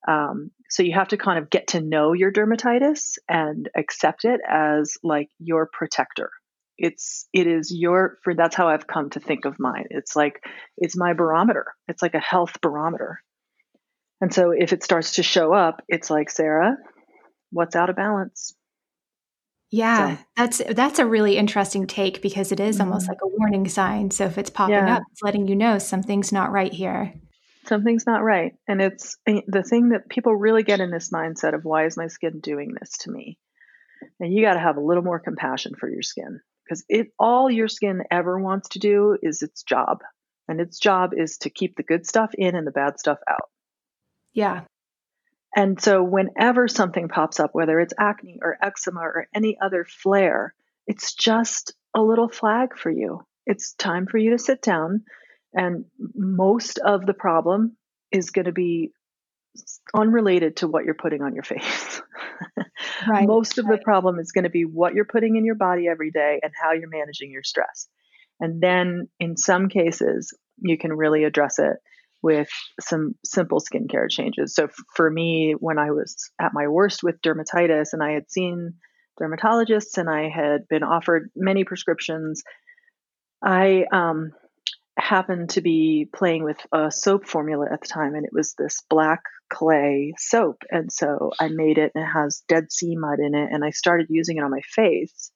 Um, 0.08 0.50
so 0.70 0.82
you 0.82 0.94
have 0.94 1.08
to 1.08 1.16
kind 1.16 1.38
of 1.38 1.50
get 1.50 1.68
to 1.68 1.80
know 1.80 2.12
your 2.12 2.32
dermatitis 2.32 3.18
and 3.28 3.68
accept 3.76 4.24
it 4.24 4.40
as 4.48 4.96
like 5.02 5.28
your 5.38 5.68
protector 5.70 6.30
it's 6.78 7.28
it 7.32 7.46
is 7.46 7.72
your 7.74 8.18
for 8.22 8.34
that's 8.34 8.54
how 8.54 8.68
i've 8.68 8.86
come 8.86 9.10
to 9.10 9.20
think 9.20 9.44
of 9.44 9.58
mine. 9.58 9.86
It's 9.90 10.14
like 10.14 10.42
it's 10.76 10.96
my 10.96 11.12
barometer. 11.12 11.66
It's 11.88 12.02
like 12.02 12.14
a 12.14 12.20
health 12.20 12.60
barometer. 12.60 13.20
And 14.20 14.32
so 14.32 14.50
if 14.50 14.72
it 14.72 14.82
starts 14.82 15.14
to 15.14 15.22
show 15.22 15.52
up 15.52 15.82
it's 15.88 16.10
like 16.10 16.30
sarah 16.30 16.76
what's 17.50 17.76
out 17.76 17.90
of 17.90 17.96
balance? 17.96 18.54
Yeah 19.70 20.16
so. 20.16 20.22
that's 20.36 20.62
that's 20.74 20.98
a 20.98 21.06
really 21.06 21.36
interesting 21.36 21.86
take 21.86 22.22
because 22.22 22.52
it 22.52 22.60
is 22.60 22.76
mm-hmm. 22.76 22.88
almost 22.88 23.08
like 23.08 23.18
a 23.22 23.28
warning 23.28 23.68
sign. 23.68 24.10
So 24.10 24.26
if 24.26 24.38
it's 24.38 24.50
popping 24.50 24.74
yeah. 24.74 24.96
up 24.96 25.02
it's 25.10 25.22
letting 25.22 25.48
you 25.48 25.56
know 25.56 25.78
something's 25.78 26.32
not 26.32 26.52
right 26.52 26.72
here. 26.72 27.14
Something's 27.66 28.06
not 28.06 28.22
right. 28.22 28.52
And 28.68 28.80
it's 28.80 29.16
eh, 29.26 29.40
the 29.48 29.62
thing 29.62 29.88
that 29.88 30.08
people 30.08 30.36
really 30.36 30.62
get 30.62 30.80
in 30.80 30.90
this 30.90 31.10
mindset 31.10 31.54
of 31.54 31.64
why 31.64 31.86
is 31.86 31.96
my 31.96 32.06
skin 32.06 32.38
doing 32.40 32.74
this 32.78 32.96
to 32.98 33.10
me? 33.10 33.38
And 34.20 34.32
you 34.32 34.42
got 34.42 34.54
to 34.54 34.60
have 34.60 34.76
a 34.76 34.80
little 34.80 35.02
more 35.02 35.18
compassion 35.18 35.74
for 35.74 35.88
your 35.88 36.02
skin 36.02 36.40
because 36.66 36.84
it 36.88 37.08
all 37.18 37.50
your 37.50 37.68
skin 37.68 38.02
ever 38.10 38.38
wants 38.38 38.70
to 38.70 38.78
do 38.78 39.16
is 39.22 39.42
its 39.42 39.62
job 39.62 40.00
and 40.48 40.60
its 40.60 40.78
job 40.78 41.12
is 41.16 41.38
to 41.38 41.50
keep 41.50 41.76
the 41.76 41.82
good 41.82 42.06
stuff 42.06 42.30
in 42.34 42.54
and 42.54 42.66
the 42.66 42.72
bad 42.72 42.98
stuff 42.98 43.18
out. 43.28 43.48
Yeah. 44.32 44.62
And 45.54 45.80
so 45.80 46.02
whenever 46.02 46.68
something 46.68 47.08
pops 47.08 47.40
up 47.40 47.50
whether 47.52 47.80
it's 47.80 47.94
acne 47.98 48.40
or 48.42 48.58
eczema 48.62 49.00
or 49.00 49.28
any 49.34 49.56
other 49.60 49.84
flare 49.84 50.54
it's 50.86 51.14
just 51.14 51.74
a 51.94 52.00
little 52.00 52.28
flag 52.28 52.76
for 52.76 52.90
you. 52.90 53.26
It's 53.44 53.72
time 53.74 54.06
for 54.06 54.18
you 54.18 54.30
to 54.30 54.38
sit 54.38 54.62
down 54.62 55.02
and 55.52 55.86
most 56.14 56.78
of 56.78 57.06
the 57.06 57.14
problem 57.14 57.76
is 58.12 58.30
going 58.30 58.44
to 58.44 58.52
be 58.52 58.92
unrelated 59.94 60.56
to 60.58 60.68
what 60.68 60.84
you're 60.84 60.94
putting 60.94 61.22
on 61.22 61.34
your 61.34 61.44
face. 61.44 62.02
right, 63.08 63.26
Most 63.26 63.58
of 63.58 63.66
right. 63.66 63.78
the 63.78 63.84
problem 63.84 64.18
is 64.18 64.32
going 64.32 64.44
to 64.44 64.50
be 64.50 64.64
what 64.64 64.94
you're 64.94 65.04
putting 65.04 65.36
in 65.36 65.44
your 65.44 65.54
body 65.54 65.88
every 65.88 66.10
day 66.10 66.40
and 66.42 66.52
how 66.60 66.72
you're 66.72 66.88
managing 66.88 67.30
your 67.30 67.42
stress. 67.42 67.88
And 68.40 68.60
then 68.60 69.08
in 69.18 69.36
some 69.36 69.68
cases, 69.68 70.36
you 70.58 70.78
can 70.78 70.92
really 70.92 71.24
address 71.24 71.58
it 71.58 71.76
with 72.22 72.48
some 72.80 73.14
simple 73.24 73.60
skincare 73.60 74.10
changes. 74.10 74.54
So 74.54 74.68
for 74.94 75.10
me, 75.10 75.54
when 75.58 75.78
I 75.78 75.90
was 75.90 76.30
at 76.40 76.52
my 76.54 76.66
worst 76.68 77.02
with 77.02 77.20
dermatitis 77.22 77.92
and 77.92 78.02
I 78.02 78.12
had 78.12 78.30
seen 78.30 78.74
dermatologists 79.20 79.96
and 79.96 80.10
I 80.10 80.28
had 80.28 80.68
been 80.68 80.82
offered 80.82 81.30
many 81.36 81.64
prescriptions, 81.64 82.42
I 83.44 83.84
um, 83.92 84.32
happened 84.98 85.50
to 85.50 85.60
be 85.60 86.08
playing 86.12 86.42
with 86.44 86.58
a 86.72 86.90
soap 86.90 87.26
formula 87.26 87.66
at 87.70 87.80
the 87.80 87.86
time, 87.86 88.14
and 88.14 88.24
it 88.24 88.32
was 88.32 88.54
this 88.54 88.82
black 88.88 89.22
clay 89.48 90.14
soap. 90.18 90.62
And 90.70 90.90
so 90.92 91.32
I 91.38 91.48
made 91.48 91.78
it, 91.78 91.92
and 91.94 92.04
it 92.04 92.08
has 92.08 92.42
Dead 92.48 92.72
Sea 92.72 92.96
mud 92.96 93.18
in 93.20 93.34
it, 93.34 93.48
and 93.52 93.64
I 93.64 93.70
started 93.70 94.06
using 94.10 94.38
it 94.38 94.44
on 94.44 94.50
my 94.50 94.62
face, 94.62 95.30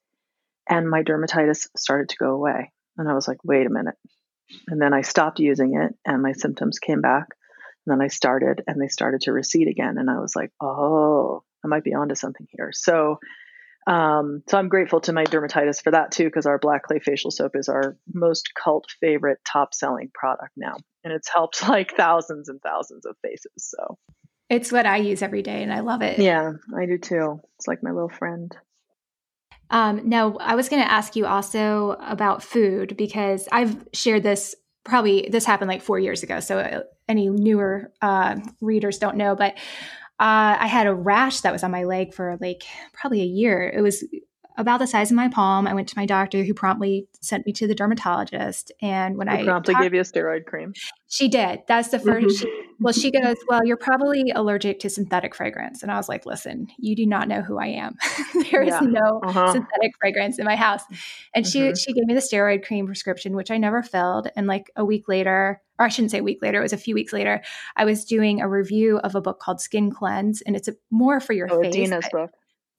and 0.69 0.89
my 0.89 1.03
dermatitis 1.03 1.69
started 1.77 2.09
to 2.11 2.17
go 2.19 2.31
away. 2.31 2.73
And 2.97 3.09
I 3.09 3.15
was 3.15 3.29
like, 3.29 3.39
wait 3.45 3.67
a 3.67 3.71
minute. 3.71 3.97
And 4.69 4.81
then 4.81 4.93
I 4.93 5.03
stopped 5.03 5.39
using 5.39 5.75
it, 5.75 5.95
and 6.05 6.23
my 6.23 6.33
symptoms 6.33 6.79
came 6.79 7.01
back. 7.01 7.27
And 7.87 7.93
then 7.93 8.05
I 8.05 8.09
started, 8.09 8.63
and 8.67 8.81
they 8.81 8.89
started 8.89 9.23
to 9.23 9.33
recede 9.33 9.69
again. 9.69 9.97
And 9.99 10.11
I 10.11 10.19
was 10.19 10.35
like, 10.35 10.51
oh, 10.61 11.43
I 11.65 11.69
might 11.69 11.85
be 11.85 11.95
onto 11.95 12.15
something 12.15 12.47
here. 12.51 12.71
So 12.73 13.19
um, 13.87 14.43
so 14.49 14.59
I'm 14.59 14.69
grateful 14.69 15.01
to 15.03 15.13
my 15.13 15.25
dermatitis 15.25 15.83
for 15.83 15.91
that 15.93 16.13
too, 16.13 16.25
because 16.25 16.47
our 16.47 16.59
black 16.59 16.85
clay 16.85 16.99
facial 16.99 17.31
soap 17.31 17.53
is 17.55 17.69
our 17.69 17.97
most 18.13 18.51
cult 18.55 18.87
favorite, 19.01 19.39
top 19.45 19.75
selling 19.75 20.11
product 20.13 20.53
now, 20.57 20.77
and 21.05 21.13
it's 21.13 21.29
helped 21.29 21.63
like 21.69 21.97
thousands 21.97 22.49
and 22.49 22.61
thousands 22.63 23.07
of 23.07 23.17
faces. 23.23 23.53
So 23.57 23.99
it's 24.49 24.73
what 24.73 24.87
I 24.87 24.99
use 24.99 25.23
every 25.23 25.43
day, 25.43 25.63
and 25.63 25.73
I 25.73 25.81
love 25.81 26.03
it. 26.03 26.19
Yeah, 26.19 26.53
I 26.77 26.87
do 26.87 26.99
too. 26.99 27.41
It's 27.59 27.67
like 27.67 27.83
my 27.83 27.91
little 27.91 28.09
friend. 28.09 28.55
Um, 29.71 30.09
now, 30.09 30.37
I 30.41 30.57
was 30.57 30.69
going 30.69 30.83
to 30.83 30.91
ask 30.91 31.15
you 31.15 31.27
also 31.27 31.97
about 32.01 32.43
food 32.43 32.97
because 32.97 33.49
I've 33.53 33.87
shared 33.93 34.25
this 34.25 34.57
probably 34.85 35.29
this 35.31 35.45
happened 35.45 35.69
like 35.69 35.83
four 35.83 35.99
years 35.99 36.23
ago. 36.23 36.41
So 36.41 36.59
uh, 36.59 36.81
any 37.09 37.29
newer 37.29 37.93
uh, 38.03 38.37
readers 38.61 38.99
don't 38.99 39.17
know, 39.17 39.37
but 39.37 39.57
uh, 40.21 40.57
I 40.61 40.67
had 40.67 40.87
a 40.87 40.95
rash 40.95 41.41
that 41.41 41.53
was 41.53 41.65
on 41.65 41.71
my 41.71 41.85
leg 41.85 42.13
for 42.13 42.37
like 42.43 42.65
probably 42.93 43.23
a 43.23 43.25
year. 43.25 43.73
It 43.75 43.81
was 43.81 44.05
about 44.57 44.79
the 44.79 44.87
size 44.87 45.11
of 45.11 45.17
my 45.17 45.29
palm. 45.29 45.67
I 45.67 45.75
went 45.75 45.89
to 45.89 45.99
my 45.99 46.07
doctor, 46.07 46.45
who 46.45 46.55
promptly 46.55 47.07
sent 47.21 47.47
me 47.47 47.53
to 47.55 47.67
the 47.67 47.75
dermatologist. 47.75 48.73
And 48.81 49.17
when 49.17 49.29
I 49.29 49.45
promptly 49.45 49.75
talked, 49.75 49.85
gave 49.85 49.95
you 49.95 50.01
a 50.01 50.05
steroid 50.05 50.47
cream, 50.47 50.75
she 51.09 51.29
did. 51.29 51.63
That's 51.67 51.89
the 51.89 51.99
1st 51.99 52.25
mm-hmm. 52.25 52.75
well, 52.81 52.93
she 52.93 53.11
goes, 53.11 53.37
"Well, 53.49 53.61
you're 53.65 53.77
probably 53.77 54.31
allergic 54.35 54.81
to 54.81 54.91
synthetic 54.91 55.35
fragrance." 55.35 55.83
And 55.83 55.91
I 55.91 55.97
was 55.97 56.09
like, 56.09 56.27
"Listen, 56.27 56.69
you 56.79 56.95
do 56.95 57.07
not 57.07 57.29
know 57.29 57.43
who 57.43 57.59
I 57.59 57.67
am. 57.67 57.97
there 58.51 58.63
is 58.63 58.71
yeah. 58.71 58.81
no 58.81 59.21
uh-huh. 59.23 59.53
synthetic 59.53 59.93
fragrance 60.01 60.39
in 60.39 60.45
my 60.45 60.57
house." 60.57 60.83
And 61.35 61.45
mm-hmm. 61.45 61.75
she 61.75 61.81
she 61.81 61.93
gave 61.93 62.05
me 62.05 62.15
the 62.15 62.21
steroid 62.21 62.65
cream 62.65 62.87
prescription, 62.87 63.35
which 63.35 63.51
I 63.51 63.59
never 63.59 63.83
filled. 63.83 64.29
And 64.37 64.47
like 64.47 64.71
a 64.77 64.85
week 64.85 65.09
later, 65.09 65.61
or 65.79 65.87
I 65.87 65.89
shouldn't 65.89 66.11
say 66.11 66.19
a 66.19 66.23
week 66.23 66.39
later, 66.43 66.59
it 66.59 66.63
was 66.63 66.73
a 66.73 66.79
few 66.79 66.95
weeks 66.95 67.13
later, 67.13 67.43
I 67.77 67.85
was 67.85 68.05
doing 68.05 68.41
a 68.41 68.49
review 68.49 68.99
of 68.99 69.15
a 69.15 69.21
book 69.21 69.41
called 69.41 69.61
Skin 69.61 69.91
Cleanse, 69.91 70.43
and 70.43 70.55
it's 70.55 70.69
a, 70.69 70.75
more 70.91 71.21
for 71.21 71.33
your 71.33 71.49
oh, 71.51 71.63
face. 71.63 71.75
Dina's 71.75 72.09
book. 72.13 72.31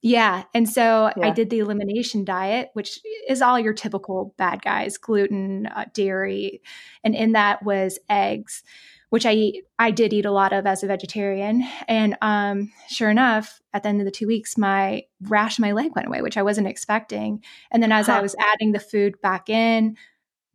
Yeah. 0.02 0.42
And 0.52 0.68
so 0.68 1.12
yeah. 1.16 1.26
I 1.28 1.30
did 1.30 1.48
the 1.48 1.60
elimination 1.60 2.24
diet, 2.24 2.70
which 2.72 3.00
is 3.28 3.40
all 3.40 3.58
your 3.58 3.72
typical 3.72 4.34
bad 4.36 4.60
guys 4.60 4.98
gluten, 4.98 5.66
uh, 5.66 5.84
dairy. 5.94 6.60
And 7.04 7.14
in 7.14 7.32
that 7.32 7.62
was 7.62 8.00
eggs, 8.10 8.64
which 9.10 9.24
I 9.24 9.32
eat, 9.32 9.64
I 9.78 9.92
did 9.92 10.12
eat 10.12 10.24
a 10.24 10.32
lot 10.32 10.52
of 10.52 10.66
as 10.66 10.82
a 10.82 10.88
vegetarian. 10.88 11.64
And 11.86 12.16
um, 12.20 12.72
sure 12.88 13.10
enough, 13.10 13.60
at 13.72 13.84
the 13.84 13.90
end 13.90 14.00
of 14.00 14.04
the 14.04 14.10
two 14.10 14.26
weeks, 14.26 14.58
my 14.58 15.04
rash 15.22 15.60
my 15.60 15.70
leg 15.70 15.92
went 15.94 16.08
away, 16.08 16.20
which 16.20 16.36
I 16.36 16.42
wasn't 16.42 16.66
expecting. 16.66 17.44
And 17.70 17.80
then 17.80 17.92
as 17.92 18.06
huh. 18.06 18.14
I 18.14 18.20
was 18.22 18.34
adding 18.40 18.72
the 18.72 18.80
food 18.80 19.20
back 19.20 19.48
in, 19.48 19.96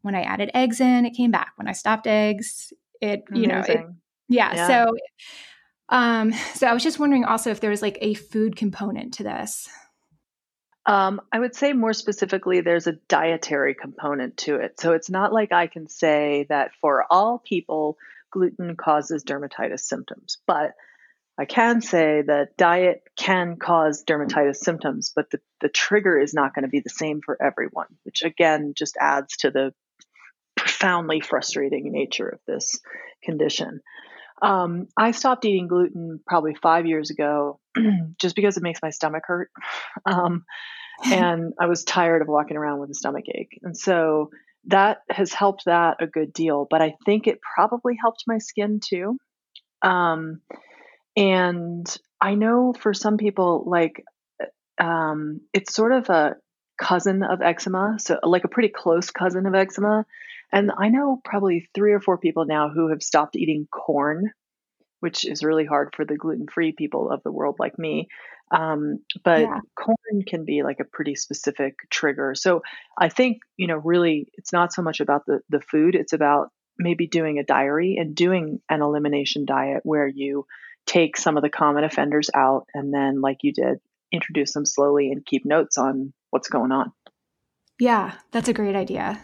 when 0.02 0.14
I 0.14 0.24
added 0.24 0.52
eggs 0.54 0.82
in, 0.82 1.06
it 1.06 1.12
came 1.12 1.32
back. 1.32 1.54
When 1.56 1.68
I 1.68 1.74
stopped 1.74 2.08
eggs, 2.08 2.74
it, 3.00 3.24
you 3.34 3.48
know, 3.48 3.60
it, 3.60 3.80
yeah, 4.28 4.56
yeah. 4.56 4.68
So, 4.68 4.96
um, 5.90 6.34
so 6.56 6.68
I 6.68 6.74
was 6.74 6.84
just 6.84 7.00
wondering 7.00 7.26
also 7.26 7.52
if 7.52 7.60
there 7.60 7.70
was 7.70 7.82
like 7.82 7.98
a 8.02 8.14
food 8.14 8.56
component 8.56 9.16
to 9.16 9.24
this. 9.24 9.68
Um, 10.86 11.20
I 11.34 11.40
would 11.40 11.54
say 11.54 11.74
more 11.74 11.94
specifically, 11.94 12.62
there's 12.62 12.88
a 12.88 12.94
dietary 13.10 13.76
component 13.76 14.38
to 14.38 14.56
it. 14.56 14.80
So 14.80 14.94
it's 14.94 15.10
not 15.10 15.34
like 15.34 15.52
I 15.52 15.68
can 15.68 15.90
say 15.90 16.46
that 16.48 16.72
for 16.80 17.06
all 17.10 17.40
people 17.40 17.98
gluten 18.32 18.76
causes 18.78 19.24
dermatitis 19.24 19.82
symptoms. 19.82 20.38
But 20.48 20.74
I 21.38 21.46
can 21.46 21.82
say 21.82 22.24
that 22.24 22.58
diet 22.58 23.04
can 23.16 23.58
cause 23.58 24.04
dermatitis 24.04 24.58
symptoms, 24.58 25.12
but 25.16 25.30
the, 25.30 25.40
the 25.62 25.70
trigger 25.70 26.18
is 26.18 26.34
not 26.34 26.56
going 26.56 26.64
to 26.64 26.70
be 26.70 26.80
the 26.80 26.90
same 26.90 27.22
for 27.24 27.42
everyone, 27.42 27.88
which 28.04 28.24
again 28.24 28.74
just 28.76 28.98
adds 29.00 29.38
to 29.38 29.52
the 29.52 29.74
profoundly 30.56 31.20
frustrating 31.20 31.92
nature 31.92 32.28
of 32.28 32.40
this 32.48 32.80
condition. 33.24 33.82
Um, 34.42 34.88
I 34.96 35.12
stopped 35.12 35.46
eating 35.46 35.68
gluten 35.68 36.20
probably 36.28 36.56
five 36.56 36.86
years 36.86 37.10
ago 37.10 37.60
just 38.20 38.36
because 38.36 38.58
it 38.58 38.64
makes 38.64 38.82
my 38.82 38.90
stomach 38.90 39.24
hurt. 39.26 39.50
Um, 40.06 40.46
and 41.06 41.54
I 41.60 41.68
was 41.68 41.84
tired 41.84 42.22
of 42.22 42.28
walking 42.28 42.58
around 42.58 42.80
with 42.80 42.90
a 42.90 42.96
stomach 42.96 43.26
ache. 43.30 43.60
And 43.62 43.78
so 43.78 44.32
that 44.66 45.00
has 45.10 45.32
helped 45.32 45.66
that 45.66 45.98
a 46.00 46.08
good 46.08 46.34
deal, 46.34 46.68
but 46.70 46.82
I 46.82 46.96
think 47.06 47.28
it 47.28 47.40
probably 47.56 47.96
helped 48.00 48.24
my 48.28 48.38
skin 48.38 48.80
too. 48.84 49.18
Um, 49.82 50.42
and 51.16 51.86
I 52.20 52.36
know 52.36 52.74
for 52.80 52.94
some 52.94 53.18
people, 53.18 53.64
like, 53.68 54.04
um, 54.80 55.42
it's 55.54 55.74
sort 55.74 55.92
of 55.92 56.10
a 56.10 56.36
cousin 56.80 57.24
of 57.24 57.42
eczema, 57.42 57.98
so 58.00 58.20
like 58.24 58.44
a 58.44 58.50
pretty 58.50 58.70
close 58.70 59.10
cousin 59.10 59.46
of 59.46 59.56
eczema. 59.56 60.06
And 60.52 60.72
I 60.78 60.90
know 60.90 61.20
probably 61.24 61.68
three 61.74 61.94
or 61.94 62.00
four 62.00 62.18
people 62.18 62.46
now 62.46 62.70
who 62.70 62.90
have 62.90 63.04
stopped 63.04 63.36
eating 63.36 63.68
corn, 63.72 64.32
which 65.00 65.26
is 65.26 65.44
really 65.44 65.66
hard 65.66 65.94
for 65.96 66.06
the 66.06 66.16
gluten 66.16 66.48
free 66.48 66.72
people 66.72 67.12
of 67.12 67.22
the 67.24 67.32
world 67.32 67.58
like 67.60 67.78
me. 67.78 68.08
Um, 68.50 69.00
but 69.26 69.42
yeah. 69.42 69.60
corn 69.76 70.24
can 70.26 70.46
be 70.46 70.64
like 70.64 70.80
a 70.80 70.86
pretty 70.86 71.16
specific 71.16 71.76
trigger. 71.90 72.34
So 72.34 72.62
I 72.98 73.10
think, 73.10 73.40
you 73.58 73.68
know, 73.68 73.76
really 73.78 74.28
it's 74.36 74.54
not 74.54 74.72
so 74.74 74.82
much 74.82 75.02
about 75.02 75.26
the, 75.26 75.42
the 75.50 75.60
food, 75.60 75.96
it's 75.96 76.14
about 76.14 76.50
maybe 76.80 77.08
doing 77.08 77.40
a 77.40 77.44
diary 77.44 77.98
and 78.00 78.16
doing 78.16 78.62
an 78.70 78.82
elimination 78.82 79.46
diet 79.46 79.82
where 79.84 80.08
you 80.08 80.46
take 80.86 81.18
some 81.18 81.36
of 81.36 81.44
the 81.44 81.50
common 81.50 81.84
offenders 81.84 82.30
out 82.34 82.68
and 82.74 82.94
then, 82.94 83.20
like 83.20 83.40
you 83.42 83.52
did, 83.52 83.80
introduce 84.12 84.54
them 84.54 84.66
slowly 84.66 85.12
and 85.12 85.26
keep 85.26 85.46
notes 85.46 85.78
on 85.78 86.14
what's 86.30 86.48
going 86.48 86.72
on. 86.72 86.94
Yeah, 87.80 88.14
that's 88.32 88.48
a 88.48 88.54
great 88.54 88.76
idea. 88.76 89.20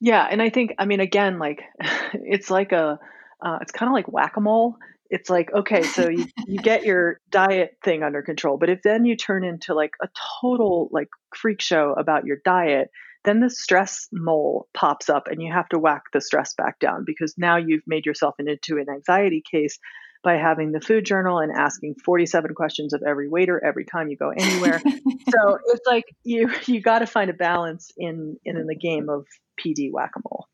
Yeah. 0.00 0.26
And 0.28 0.40
I 0.40 0.50
think, 0.50 0.74
I 0.78 0.86
mean, 0.86 1.00
again, 1.00 1.38
like 1.38 1.62
it's 2.14 2.50
like 2.50 2.72
a, 2.72 2.98
uh, 3.44 3.58
it's 3.62 3.72
kind 3.72 3.88
of 3.88 3.94
like 3.94 4.10
whack 4.10 4.36
a 4.36 4.40
mole 4.40 4.76
it's 5.10 5.28
like 5.28 5.52
okay 5.52 5.82
so 5.82 6.08
you, 6.08 6.26
you 6.46 6.58
get 6.58 6.84
your 6.84 7.20
diet 7.30 7.76
thing 7.84 8.02
under 8.02 8.22
control 8.22 8.56
but 8.56 8.70
if 8.70 8.80
then 8.82 9.04
you 9.04 9.16
turn 9.16 9.44
into 9.44 9.74
like 9.74 9.92
a 10.02 10.08
total 10.40 10.88
like 10.92 11.08
freak 11.36 11.60
show 11.60 11.94
about 11.98 12.24
your 12.24 12.38
diet 12.44 12.88
then 13.24 13.40
the 13.40 13.50
stress 13.50 14.08
mole 14.12 14.68
pops 14.72 15.10
up 15.10 15.26
and 15.26 15.42
you 15.42 15.52
have 15.52 15.68
to 15.68 15.78
whack 15.78 16.04
the 16.12 16.20
stress 16.20 16.54
back 16.54 16.78
down 16.78 17.04
because 17.04 17.34
now 17.36 17.56
you've 17.56 17.82
made 17.86 18.06
yourself 18.06 18.34
into 18.38 18.78
an 18.78 18.86
anxiety 18.88 19.42
case 19.50 19.78
by 20.22 20.36
having 20.36 20.72
the 20.72 20.80
food 20.80 21.04
journal 21.04 21.38
and 21.38 21.50
asking 21.52 21.94
47 22.04 22.54
questions 22.54 22.92
of 22.92 23.02
every 23.06 23.28
waiter 23.28 23.62
every 23.64 23.84
time 23.84 24.08
you 24.08 24.16
go 24.16 24.30
anywhere. 24.30 24.82
So 25.30 25.58
it's 25.66 25.86
like 25.86 26.04
you 26.24 26.50
you 26.66 26.80
got 26.80 27.00
to 27.00 27.06
find 27.06 27.30
a 27.30 27.34
balance 27.34 27.92
in 27.96 28.36
in 28.44 28.66
the 28.66 28.74
game 28.74 29.08
of 29.08 29.26
pd 29.60 29.92
whack-a-mole. 29.92 30.48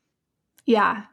Yeah 0.66 1.04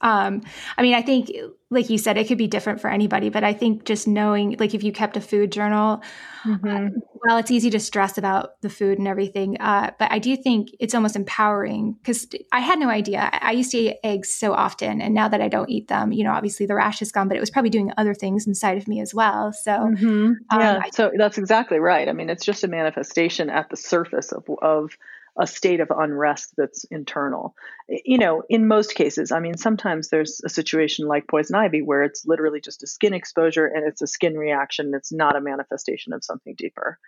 um, 0.00 0.42
I 0.78 0.82
mean, 0.82 0.94
I 0.94 1.02
think, 1.02 1.30
like 1.70 1.90
you 1.90 1.98
said, 1.98 2.16
it 2.16 2.26
could 2.26 2.38
be 2.38 2.46
different 2.46 2.80
for 2.80 2.88
anybody, 2.88 3.28
but 3.28 3.44
I 3.44 3.52
think 3.52 3.84
just 3.84 4.08
knowing, 4.08 4.56
like, 4.58 4.74
if 4.74 4.82
you 4.82 4.92
kept 4.92 5.16
a 5.16 5.20
food 5.20 5.52
journal, 5.52 6.02
mm-hmm. 6.44 6.66
uh, 6.66 6.88
well, 7.22 7.36
it's 7.36 7.50
easy 7.50 7.70
to 7.70 7.78
stress 7.78 8.16
about 8.16 8.60
the 8.62 8.70
food 8.70 8.98
and 8.98 9.06
everything. 9.06 9.60
Uh, 9.60 9.90
but 9.98 10.10
I 10.10 10.18
do 10.18 10.36
think 10.36 10.70
it's 10.80 10.94
almost 10.94 11.16
empowering 11.16 11.92
because 11.92 12.26
I 12.50 12.60
had 12.60 12.78
no 12.78 12.88
idea. 12.88 13.28
I 13.32 13.52
used 13.52 13.70
to 13.72 13.78
eat 13.78 13.98
eggs 14.02 14.32
so 14.32 14.54
often, 14.54 15.00
and 15.02 15.14
now 15.14 15.28
that 15.28 15.42
I 15.42 15.48
don't 15.48 15.68
eat 15.68 15.88
them, 15.88 16.12
you 16.12 16.24
know, 16.24 16.32
obviously 16.32 16.66
the 16.66 16.74
rash 16.74 17.02
is 17.02 17.12
gone, 17.12 17.28
but 17.28 17.36
it 17.36 17.40
was 17.40 17.50
probably 17.50 17.70
doing 17.70 17.92
other 17.98 18.14
things 18.14 18.46
inside 18.46 18.78
of 18.78 18.88
me 18.88 19.00
as 19.00 19.14
well. 19.14 19.52
So, 19.52 19.72
mm-hmm. 19.72 20.32
yeah, 20.52 20.70
um, 20.76 20.82
I, 20.82 20.90
so 20.90 21.12
that's 21.16 21.36
exactly 21.36 21.78
right. 21.78 22.08
I 22.08 22.12
mean, 22.12 22.30
it's 22.30 22.44
just 22.44 22.64
a 22.64 22.68
manifestation 22.68 23.50
at 23.50 23.68
the 23.68 23.76
surface 23.76 24.32
of 24.32 24.48
of 24.62 24.96
a 25.40 25.46
state 25.46 25.80
of 25.80 25.90
unrest 25.90 26.52
that's 26.56 26.84
internal. 26.90 27.54
You 27.88 28.18
know, 28.18 28.42
in 28.50 28.68
most 28.68 28.94
cases, 28.94 29.32
I 29.32 29.40
mean, 29.40 29.56
sometimes 29.56 30.10
there's 30.10 30.42
a 30.44 30.50
situation 30.50 31.08
like 31.08 31.26
poison 31.28 31.56
ivy 31.56 31.80
where 31.80 32.02
it's 32.02 32.26
literally 32.26 32.60
just 32.60 32.82
a 32.82 32.86
skin 32.86 33.14
exposure 33.14 33.66
and 33.66 33.88
it's 33.88 34.02
a 34.02 34.06
skin 34.06 34.36
reaction. 34.36 34.92
It's 34.94 35.10
not 35.10 35.36
a 35.36 35.40
manifestation 35.40 36.12
of 36.12 36.22
something 36.22 36.54
deeper, 36.58 36.98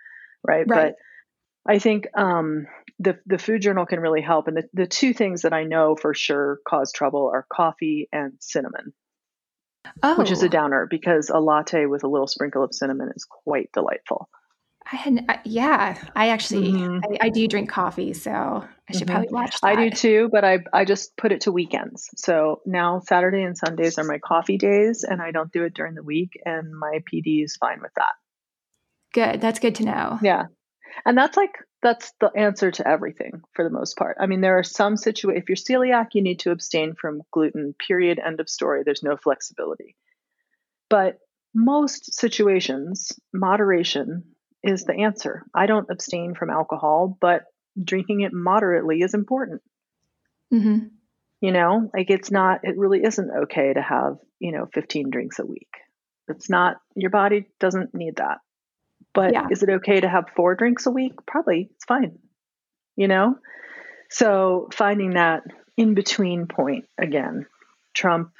right? 0.43 0.65
right. 0.67 0.95
But 1.65 1.71
I 1.71 1.77
think 1.77 2.07
um, 2.17 2.65
the 2.97 3.19
the 3.27 3.37
food 3.37 3.61
journal 3.61 3.85
can 3.85 3.99
really 3.99 4.21
help. 4.21 4.47
And 4.47 4.57
the, 4.57 4.63
the 4.73 4.87
two 4.87 5.13
things 5.13 5.43
that 5.43 5.53
I 5.53 5.63
know 5.63 5.95
for 5.95 6.15
sure 6.15 6.59
cause 6.67 6.91
trouble 6.91 7.29
are 7.31 7.45
coffee 7.53 8.09
and 8.11 8.33
cinnamon. 8.39 8.93
Oh. 10.01 10.15
Which 10.15 10.31
is 10.31 10.41
a 10.41 10.47
oh. 10.47 10.49
downer 10.49 10.87
because 10.89 11.29
a 11.29 11.39
latte 11.39 11.85
with 11.85 12.03
a 12.03 12.07
little 12.07 12.27
sprinkle 12.27 12.63
of 12.63 12.73
cinnamon 12.73 13.11
is 13.15 13.25
quite 13.25 13.69
delightful. 13.73 14.27
I 14.91 14.95
had, 14.95 15.25
I, 15.29 15.39
yeah, 15.45 15.97
I 16.15 16.29
actually, 16.29 16.71
mm-hmm. 16.71 17.13
I, 17.21 17.27
I, 17.27 17.29
do 17.29 17.47
drink 17.47 17.69
coffee, 17.69 18.13
so 18.13 18.31
I 18.31 18.93
should 18.93 19.07
mm-hmm. 19.07 19.11
probably 19.11 19.29
watch 19.31 19.59
that. 19.61 19.67
I 19.67 19.75
do 19.75 19.95
too, 19.95 20.29
but 20.31 20.43
I, 20.43 20.59
I 20.73 20.85
just 20.85 21.15
put 21.15 21.31
it 21.31 21.41
to 21.41 21.51
weekends. 21.51 22.09
So 22.17 22.61
now 22.65 22.99
Saturday 22.99 23.43
and 23.43 23.57
Sundays 23.57 23.97
are 23.97 24.03
my 24.03 24.19
coffee 24.19 24.57
days, 24.57 25.03
and 25.03 25.21
I 25.21 25.31
don't 25.31 25.51
do 25.51 25.63
it 25.63 25.73
during 25.73 25.95
the 25.95 26.03
week, 26.03 26.39
and 26.45 26.77
my 26.77 26.99
PD 27.11 27.43
is 27.43 27.55
fine 27.55 27.81
with 27.81 27.93
that. 27.95 28.13
Good. 29.13 29.41
That's 29.41 29.59
good 29.59 29.75
to 29.75 29.85
know. 29.85 30.19
Yeah. 30.21 30.45
And 31.05 31.17
that's 31.17 31.37
like, 31.37 31.55
that's 31.81 32.13
the 32.19 32.31
answer 32.35 32.71
to 32.71 32.87
everything 32.87 33.41
for 33.53 33.63
the 33.63 33.69
most 33.69 33.97
part. 33.97 34.17
I 34.19 34.25
mean, 34.25 34.41
there 34.41 34.57
are 34.57 34.63
some 34.63 34.97
situations, 34.97 35.41
if 35.41 35.49
you're 35.49 35.55
celiac, 35.55 36.09
you 36.13 36.21
need 36.21 36.39
to 36.39 36.51
abstain 36.51 36.95
from 36.95 37.21
gluten, 37.31 37.75
period, 37.87 38.19
end 38.19 38.39
of 38.39 38.49
story. 38.49 38.83
There's 38.83 39.03
no 39.03 39.17
flexibility. 39.17 39.95
But 40.89 41.19
most 41.53 42.13
situations, 42.13 43.11
moderation 43.33 44.23
is 44.63 44.85
the 44.85 44.93
answer. 44.93 45.45
I 45.53 45.65
don't 45.65 45.89
abstain 45.89 46.35
from 46.35 46.49
alcohol, 46.49 47.17
but 47.19 47.43
drinking 47.81 48.21
it 48.21 48.33
moderately 48.33 49.01
is 49.01 49.13
important. 49.13 49.61
Mm-hmm. 50.53 50.87
You 51.41 51.51
know, 51.51 51.89
like 51.93 52.09
it's 52.09 52.31
not, 52.31 52.61
it 52.63 52.77
really 52.77 53.03
isn't 53.03 53.29
okay 53.43 53.73
to 53.73 53.81
have, 53.81 54.17
you 54.39 54.51
know, 54.51 54.67
15 54.73 55.09
drinks 55.09 55.39
a 55.39 55.45
week. 55.45 55.69
It's 56.29 56.49
not, 56.49 56.77
your 56.95 57.09
body 57.09 57.47
doesn't 57.59 57.93
need 57.93 58.15
that. 58.17 58.37
But 59.13 59.33
yeah. 59.33 59.47
is 59.51 59.61
it 59.61 59.69
okay 59.69 59.99
to 59.99 60.07
have 60.07 60.25
four 60.35 60.55
drinks 60.55 60.85
a 60.85 60.91
week? 60.91 61.13
Probably. 61.27 61.69
It's 61.75 61.85
fine. 61.85 62.17
You 62.95 63.07
know? 63.07 63.35
So 64.09 64.69
finding 64.73 65.11
that 65.11 65.43
in 65.75 65.95
between 65.95 66.47
point 66.47 66.85
again, 66.97 67.45
Trump, 67.93 68.31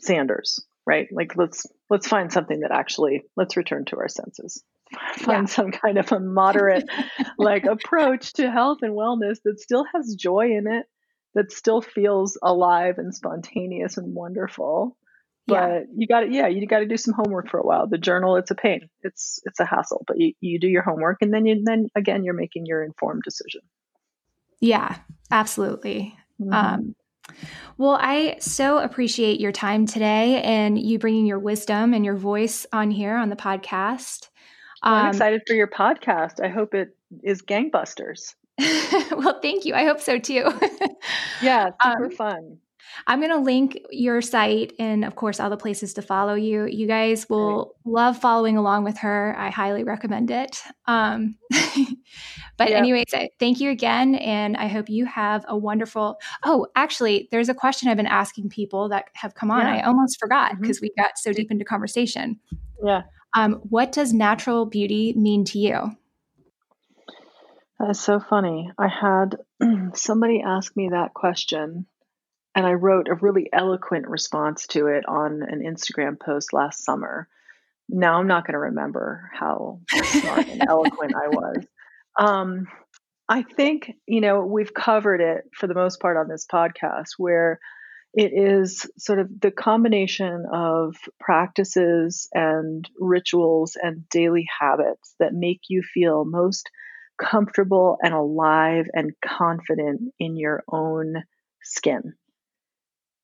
Sanders, 0.00 0.64
right? 0.86 1.08
Like 1.12 1.36
let's 1.36 1.66
let's 1.90 2.08
find 2.08 2.32
something 2.32 2.60
that 2.60 2.72
actually 2.72 3.22
let's 3.36 3.56
return 3.56 3.84
to 3.86 3.96
our 3.96 4.08
senses 4.08 4.62
find 5.16 5.48
yeah. 5.48 5.54
some 5.54 5.70
kind 5.70 5.98
of 5.98 6.10
a 6.12 6.20
moderate 6.20 6.88
like 7.38 7.64
approach 7.64 8.34
to 8.34 8.50
health 8.50 8.78
and 8.82 8.92
wellness 8.92 9.38
that 9.44 9.60
still 9.60 9.84
has 9.94 10.14
joy 10.14 10.50
in 10.50 10.66
it 10.66 10.86
that 11.34 11.50
still 11.52 11.80
feels 11.80 12.38
alive 12.42 12.96
and 12.98 13.14
spontaneous 13.14 13.96
and 13.96 14.14
wonderful 14.14 14.96
but 15.46 15.54
yeah. 15.54 15.80
you 15.96 16.06
got 16.06 16.20
to 16.20 16.30
yeah 16.30 16.46
you 16.46 16.66
got 16.66 16.80
to 16.80 16.86
do 16.86 16.96
some 16.96 17.14
homework 17.14 17.48
for 17.48 17.58
a 17.58 17.66
while 17.66 17.88
the 17.88 17.98
journal 17.98 18.36
it's 18.36 18.50
a 18.50 18.54
pain 18.54 18.80
it's 19.02 19.40
it's 19.44 19.60
a 19.60 19.64
hassle 19.64 20.04
but 20.06 20.18
you, 20.18 20.32
you 20.40 20.60
do 20.60 20.68
your 20.68 20.82
homework 20.82 21.18
and 21.20 21.32
then 21.32 21.46
you 21.46 21.62
then 21.64 21.88
again 21.96 22.24
you're 22.24 22.34
making 22.34 22.66
your 22.66 22.84
informed 22.84 23.22
decision 23.22 23.62
yeah 24.60 24.96
absolutely 25.30 26.16
mm-hmm. 26.40 26.52
um 26.52 26.94
well, 27.78 27.98
I 28.00 28.36
so 28.40 28.78
appreciate 28.78 29.40
your 29.40 29.52
time 29.52 29.86
today 29.86 30.42
and 30.42 30.78
you 30.78 30.98
bringing 30.98 31.26
your 31.26 31.38
wisdom 31.38 31.94
and 31.94 32.04
your 32.04 32.16
voice 32.16 32.66
on 32.72 32.90
here 32.90 33.16
on 33.16 33.28
the 33.28 33.36
podcast. 33.36 34.28
Well, 34.84 34.94
I'm 34.94 35.04
um, 35.06 35.10
excited 35.10 35.42
for 35.46 35.54
your 35.54 35.68
podcast. 35.68 36.44
I 36.44 36.48
hope 36.48 36.74
it 36.74 36.96
is 37.22 37.42
gangbusters. 37.42 38.34
well, 39.12 39.40
thank 39.40 39.64
you. 39.64 39.74
I 39.74 39.84
hope 39.84 40.00
so 40.00 40.18
too. 40.18 40.50
yeah, 41.42 41.70
super 41.82 42.04
um, 42.04 42.10
fun. 42.10 42.58
I'm 43.06 43.20
going 43.20 43.30
to 43.30 43.38
link 43.38 43.78
your 43.90 44.20
site 44.20 44.72
and, 44.78 45.04
of 45.04 45.16
course, 45.16 45.40
all 45.40 45.50
the 45.50 45.56
places 45.56 45.94
to 45.94 46.02
follow 46.02 46.34
you. 46.34 46.66
You 46.66 46.86
guys 46.86 47.28
will 47.28 47.74
Great. 47.84 47.94
love 47.94 48.18
following 48.18 48.56
along 48.56 48.84
with 48.84 48.98
her. 48.98 49.34
I 49.38 49.50
highly 49.50 49.84
recommend 49.84 50.30
it. 50.30 50.62
Um, 50.86 51.36
but, 52.56 52.70
yeah. 52.70 52.76
anyways, 52.76 53.06
thank 53.38 53.60
you 53.60 53.70
again. 53.70 54.14
And 54.16 54.56
I 54.56 54.68
hope 54.68 54.88
you 54.88 55.06
have 55.06 55.44
a 55.48 55.56
wonderful. 55.56 56.18
Oh, 56.44 56.66
actually, 56.76 57.28
there's 57.30 57.48
a 57.48 57.54
question 57.54 57.88
I've 57.88 57.96
been 57.96 58.06
asking 58.06 58.50
people 58.50 58.88
that 58.90 59.06
have 59.14 59.34
come 59.34 59.50
on. 59.50 59.66
Yeah. 59.66 59.76
I 59.76 59.82
almost 59.82 60.18
forgot 60.18 60.60
because 60.60 60.78
mm-hmm. 60.78 60.86
we 60.96 61.02
got 61.02 61.18
so 61.18 61.32
deep 61.32 61.50
into 61.50 61.64
conversation. 61.64 62.40
Yeah. 62.84 63.02
Um, 63.34 63.54
what 63.68 63.92
does 63.92 64.12
natural 64.12 64.66
beauty 64.66 65.14
mean 65.16 65.44
to 65.46 65.58
you? 65.58 65.96
That 67.78 67.90
is 67.90 68.00
so 68.00 68.20
funny. 68.20 68.70
I 68.78 68.88
had 68.88 69.36
somebody 69.94 70.40
ask 70.40 70.76
me 70.76 70.90
that 70.90 71.14
question 71.14 71.86
and 72.54 72.66
I 72.66 72.72
wrote 72.72 73.08
a 73.08 73.14
really 73.14 73.48
eloquent 73.52 74.08
response 74.08 74.66
to 74.68 74.86
it 74.86 75.04
on 75.08 75.42
an 75.42 75.62
Instagram 75.62 76.20
post 76.20 76.52
last 76.52 76.84
summer. 76.84 77.28
Now 77.88 78.18
I'm 78.18 78.26
not 78.26 78.46
going 78.46 78.54
to 78.54 78.58
remember 78.58 79.30
how 79.32 79.80
smart 80.04 80.48
and 80.48 80.62
eloquent 80.68 81.14
I 81.14 81.28
was. 81.28 81.64
Um, 82.18 82.66
I 83.28 83.42
think, 83.42 83.92
you 84.06 84.20
know, 84.20 84.44
we've 84.44 84.74
covered 84.74 85.20
it 85.20 85.44
for 85.54 85.66
the 85.66 85.74
most 85.74 86.00
part 86.00 86.16
on 86.16 86.28
this 86.28 86.46
podcast 86.46 87.12
where 87.16 87.58
it 88.14 88.32
is 88.34 88.86
sort 88.98 89.18
of 89.18 89.40
the 89.40 89.50
combination 89.50 90.44
of 90.52 90.96
practices 91.18 92.28
and 92.34 92.88
rituals 93.00 93.76
and 93.80 94.06
daily 94.10 94.46
habits 94.60 95.14
that 95.18 95.32
make 95.32 95.62
you 95.68 95.82
feel 95.82 96.26
most 96.26 96.68
comfortable 97.18 97.96
and 98.02 98.12
alive 98.12 98.86
and 98.92 99.12
confident 99.24 100.12
in 100.18 100.36
your 100.36 100.62
own 100.70 101.14
skin. 101.62 102.14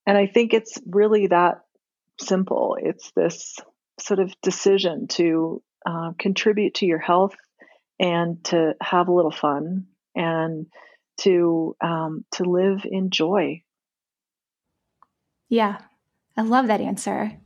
And 0.08 0.16
I 0.16 0.26
think 0.26 0.54
it's 0.54 0.78
really 0.86 1.26
that 1.26 1.60
simple. 2.18 2.78
It's 2.80 3.12
this 3.14 3.58
sort 4.00 4.20
of 4.20 4.32
decision 4.40 5.06
to 5.08 5.62
uh, 5.84 6.12
contribute 6.18 6.76
to 6.76 6.86
your 6.86 6.98
health 6.98 7.36
and 8.00 8.42
to 8.44 8.72
have 8.80 9.08
a 9.08 9.12
little 9.12 9.30
fun 9.30 9.88
and 10.16 10.66
to 11.18 11.76
um, 11.82 12.24
to 12.32 12.44
live 12.44 12.86
in 12.90 13.10
joy. 13.10 13.62
Yeah, 15.50 15.76
I 16.38 16.40
love 16.40 16.68
that 16.68 16.80
answer. 16.80 17.38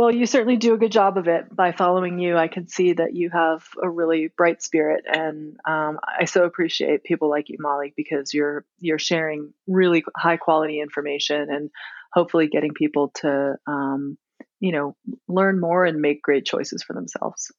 Well, 0.00 0.10
you 0.10 0.24
certainly 0.24 0.56
do 0.56 0.72
a 0.72 0.78
good 0.78 0.92
job 0.92 1.18
of 1.18 1.28
it. 1.28 1.54
By 1.54 1.72
following 1.72 2.18
you, 2.18 2.34
I 2.34 2.48
can 2.48 2.68
see 2.68 2.94
that 2.94 3.14
you 3.14 3.28
have 3.28 3.68
a 3.82 3.86
really 3.86 4.28
bright 4.34 4.62
spirit, 4.62 5.04
and 5.06 5.58
um, 5.66 5.98
I 6.02 6.24
so 6.24 6.44
appreciate 6.44 7.04
people 7.04 7.28
like 7.28 7.50
you, 7.50 7.58
Molly, 7.60 7.92
because 7.94 8.32
you're 8.32 8.64
you're 8.78 8.98
sharing 8.98 9.52
really 9.66 10.02
high 10.16 10.38
quality 10.38 10.80
information 10.80 11.50
and 11.50 11.70
hopefully 12.14 12.48
getting 12.48 12.72
people 12.72 13.12
to 13.16 13.56
um, 13.66 14.16
you 14.58 14.72
know 14.72 14.96
learn 15.28 15.60
more 15.60 15.84
and 15.84 16.00
make 16.00 16.22
great 16.22 16.46
choices 16.46 16.82
for 16.82 16.94
themselves. 16.94 17.52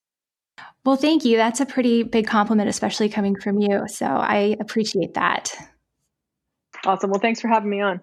Well, 0.84 0.96
thank 0.96 1.24
you. 1.24 1.38
That's 1.38 1.60
a 1.60 1.68
pretty 1.68 2.02
big 2.02 2.26
compliment, 2.26 2.70
especially 2.70 3.10
coming 3.10 3.40
from 3.40 3.60
you. 3.60 3.84
So 3.88 4.08
I 4.08 4.58
appreciate 4.60 5.14
that. 5.14 5.54
Awesome. 6.88 7.12
Well, 7.12 7.20
thanks 7.20 7.40
for 7.40 7.50
having 7.50 7.70
me 7.70 7.82
on. 7.82 8.02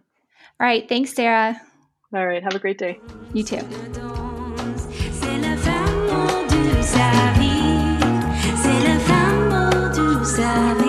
All 0.60 0.66
right. 0.68 0.88
Thanks, 0.88 1.12
Sarah. 1.12 1.60
All 2.14 2.24
right. 2.24 2.44
Have 2.44 2.54
a 2.54 2.60
great 2.60 2.78
day. 2.78 3.00
You 3.32 3.42
too. 3.42 4.27
sa 6.92 7.10
c'est 8.62 8.80
la 8.88 8.98
femme 9.08 9.48
beau, 9.50 9.94
tout 9.94 10.24
sa. 10.24 10.87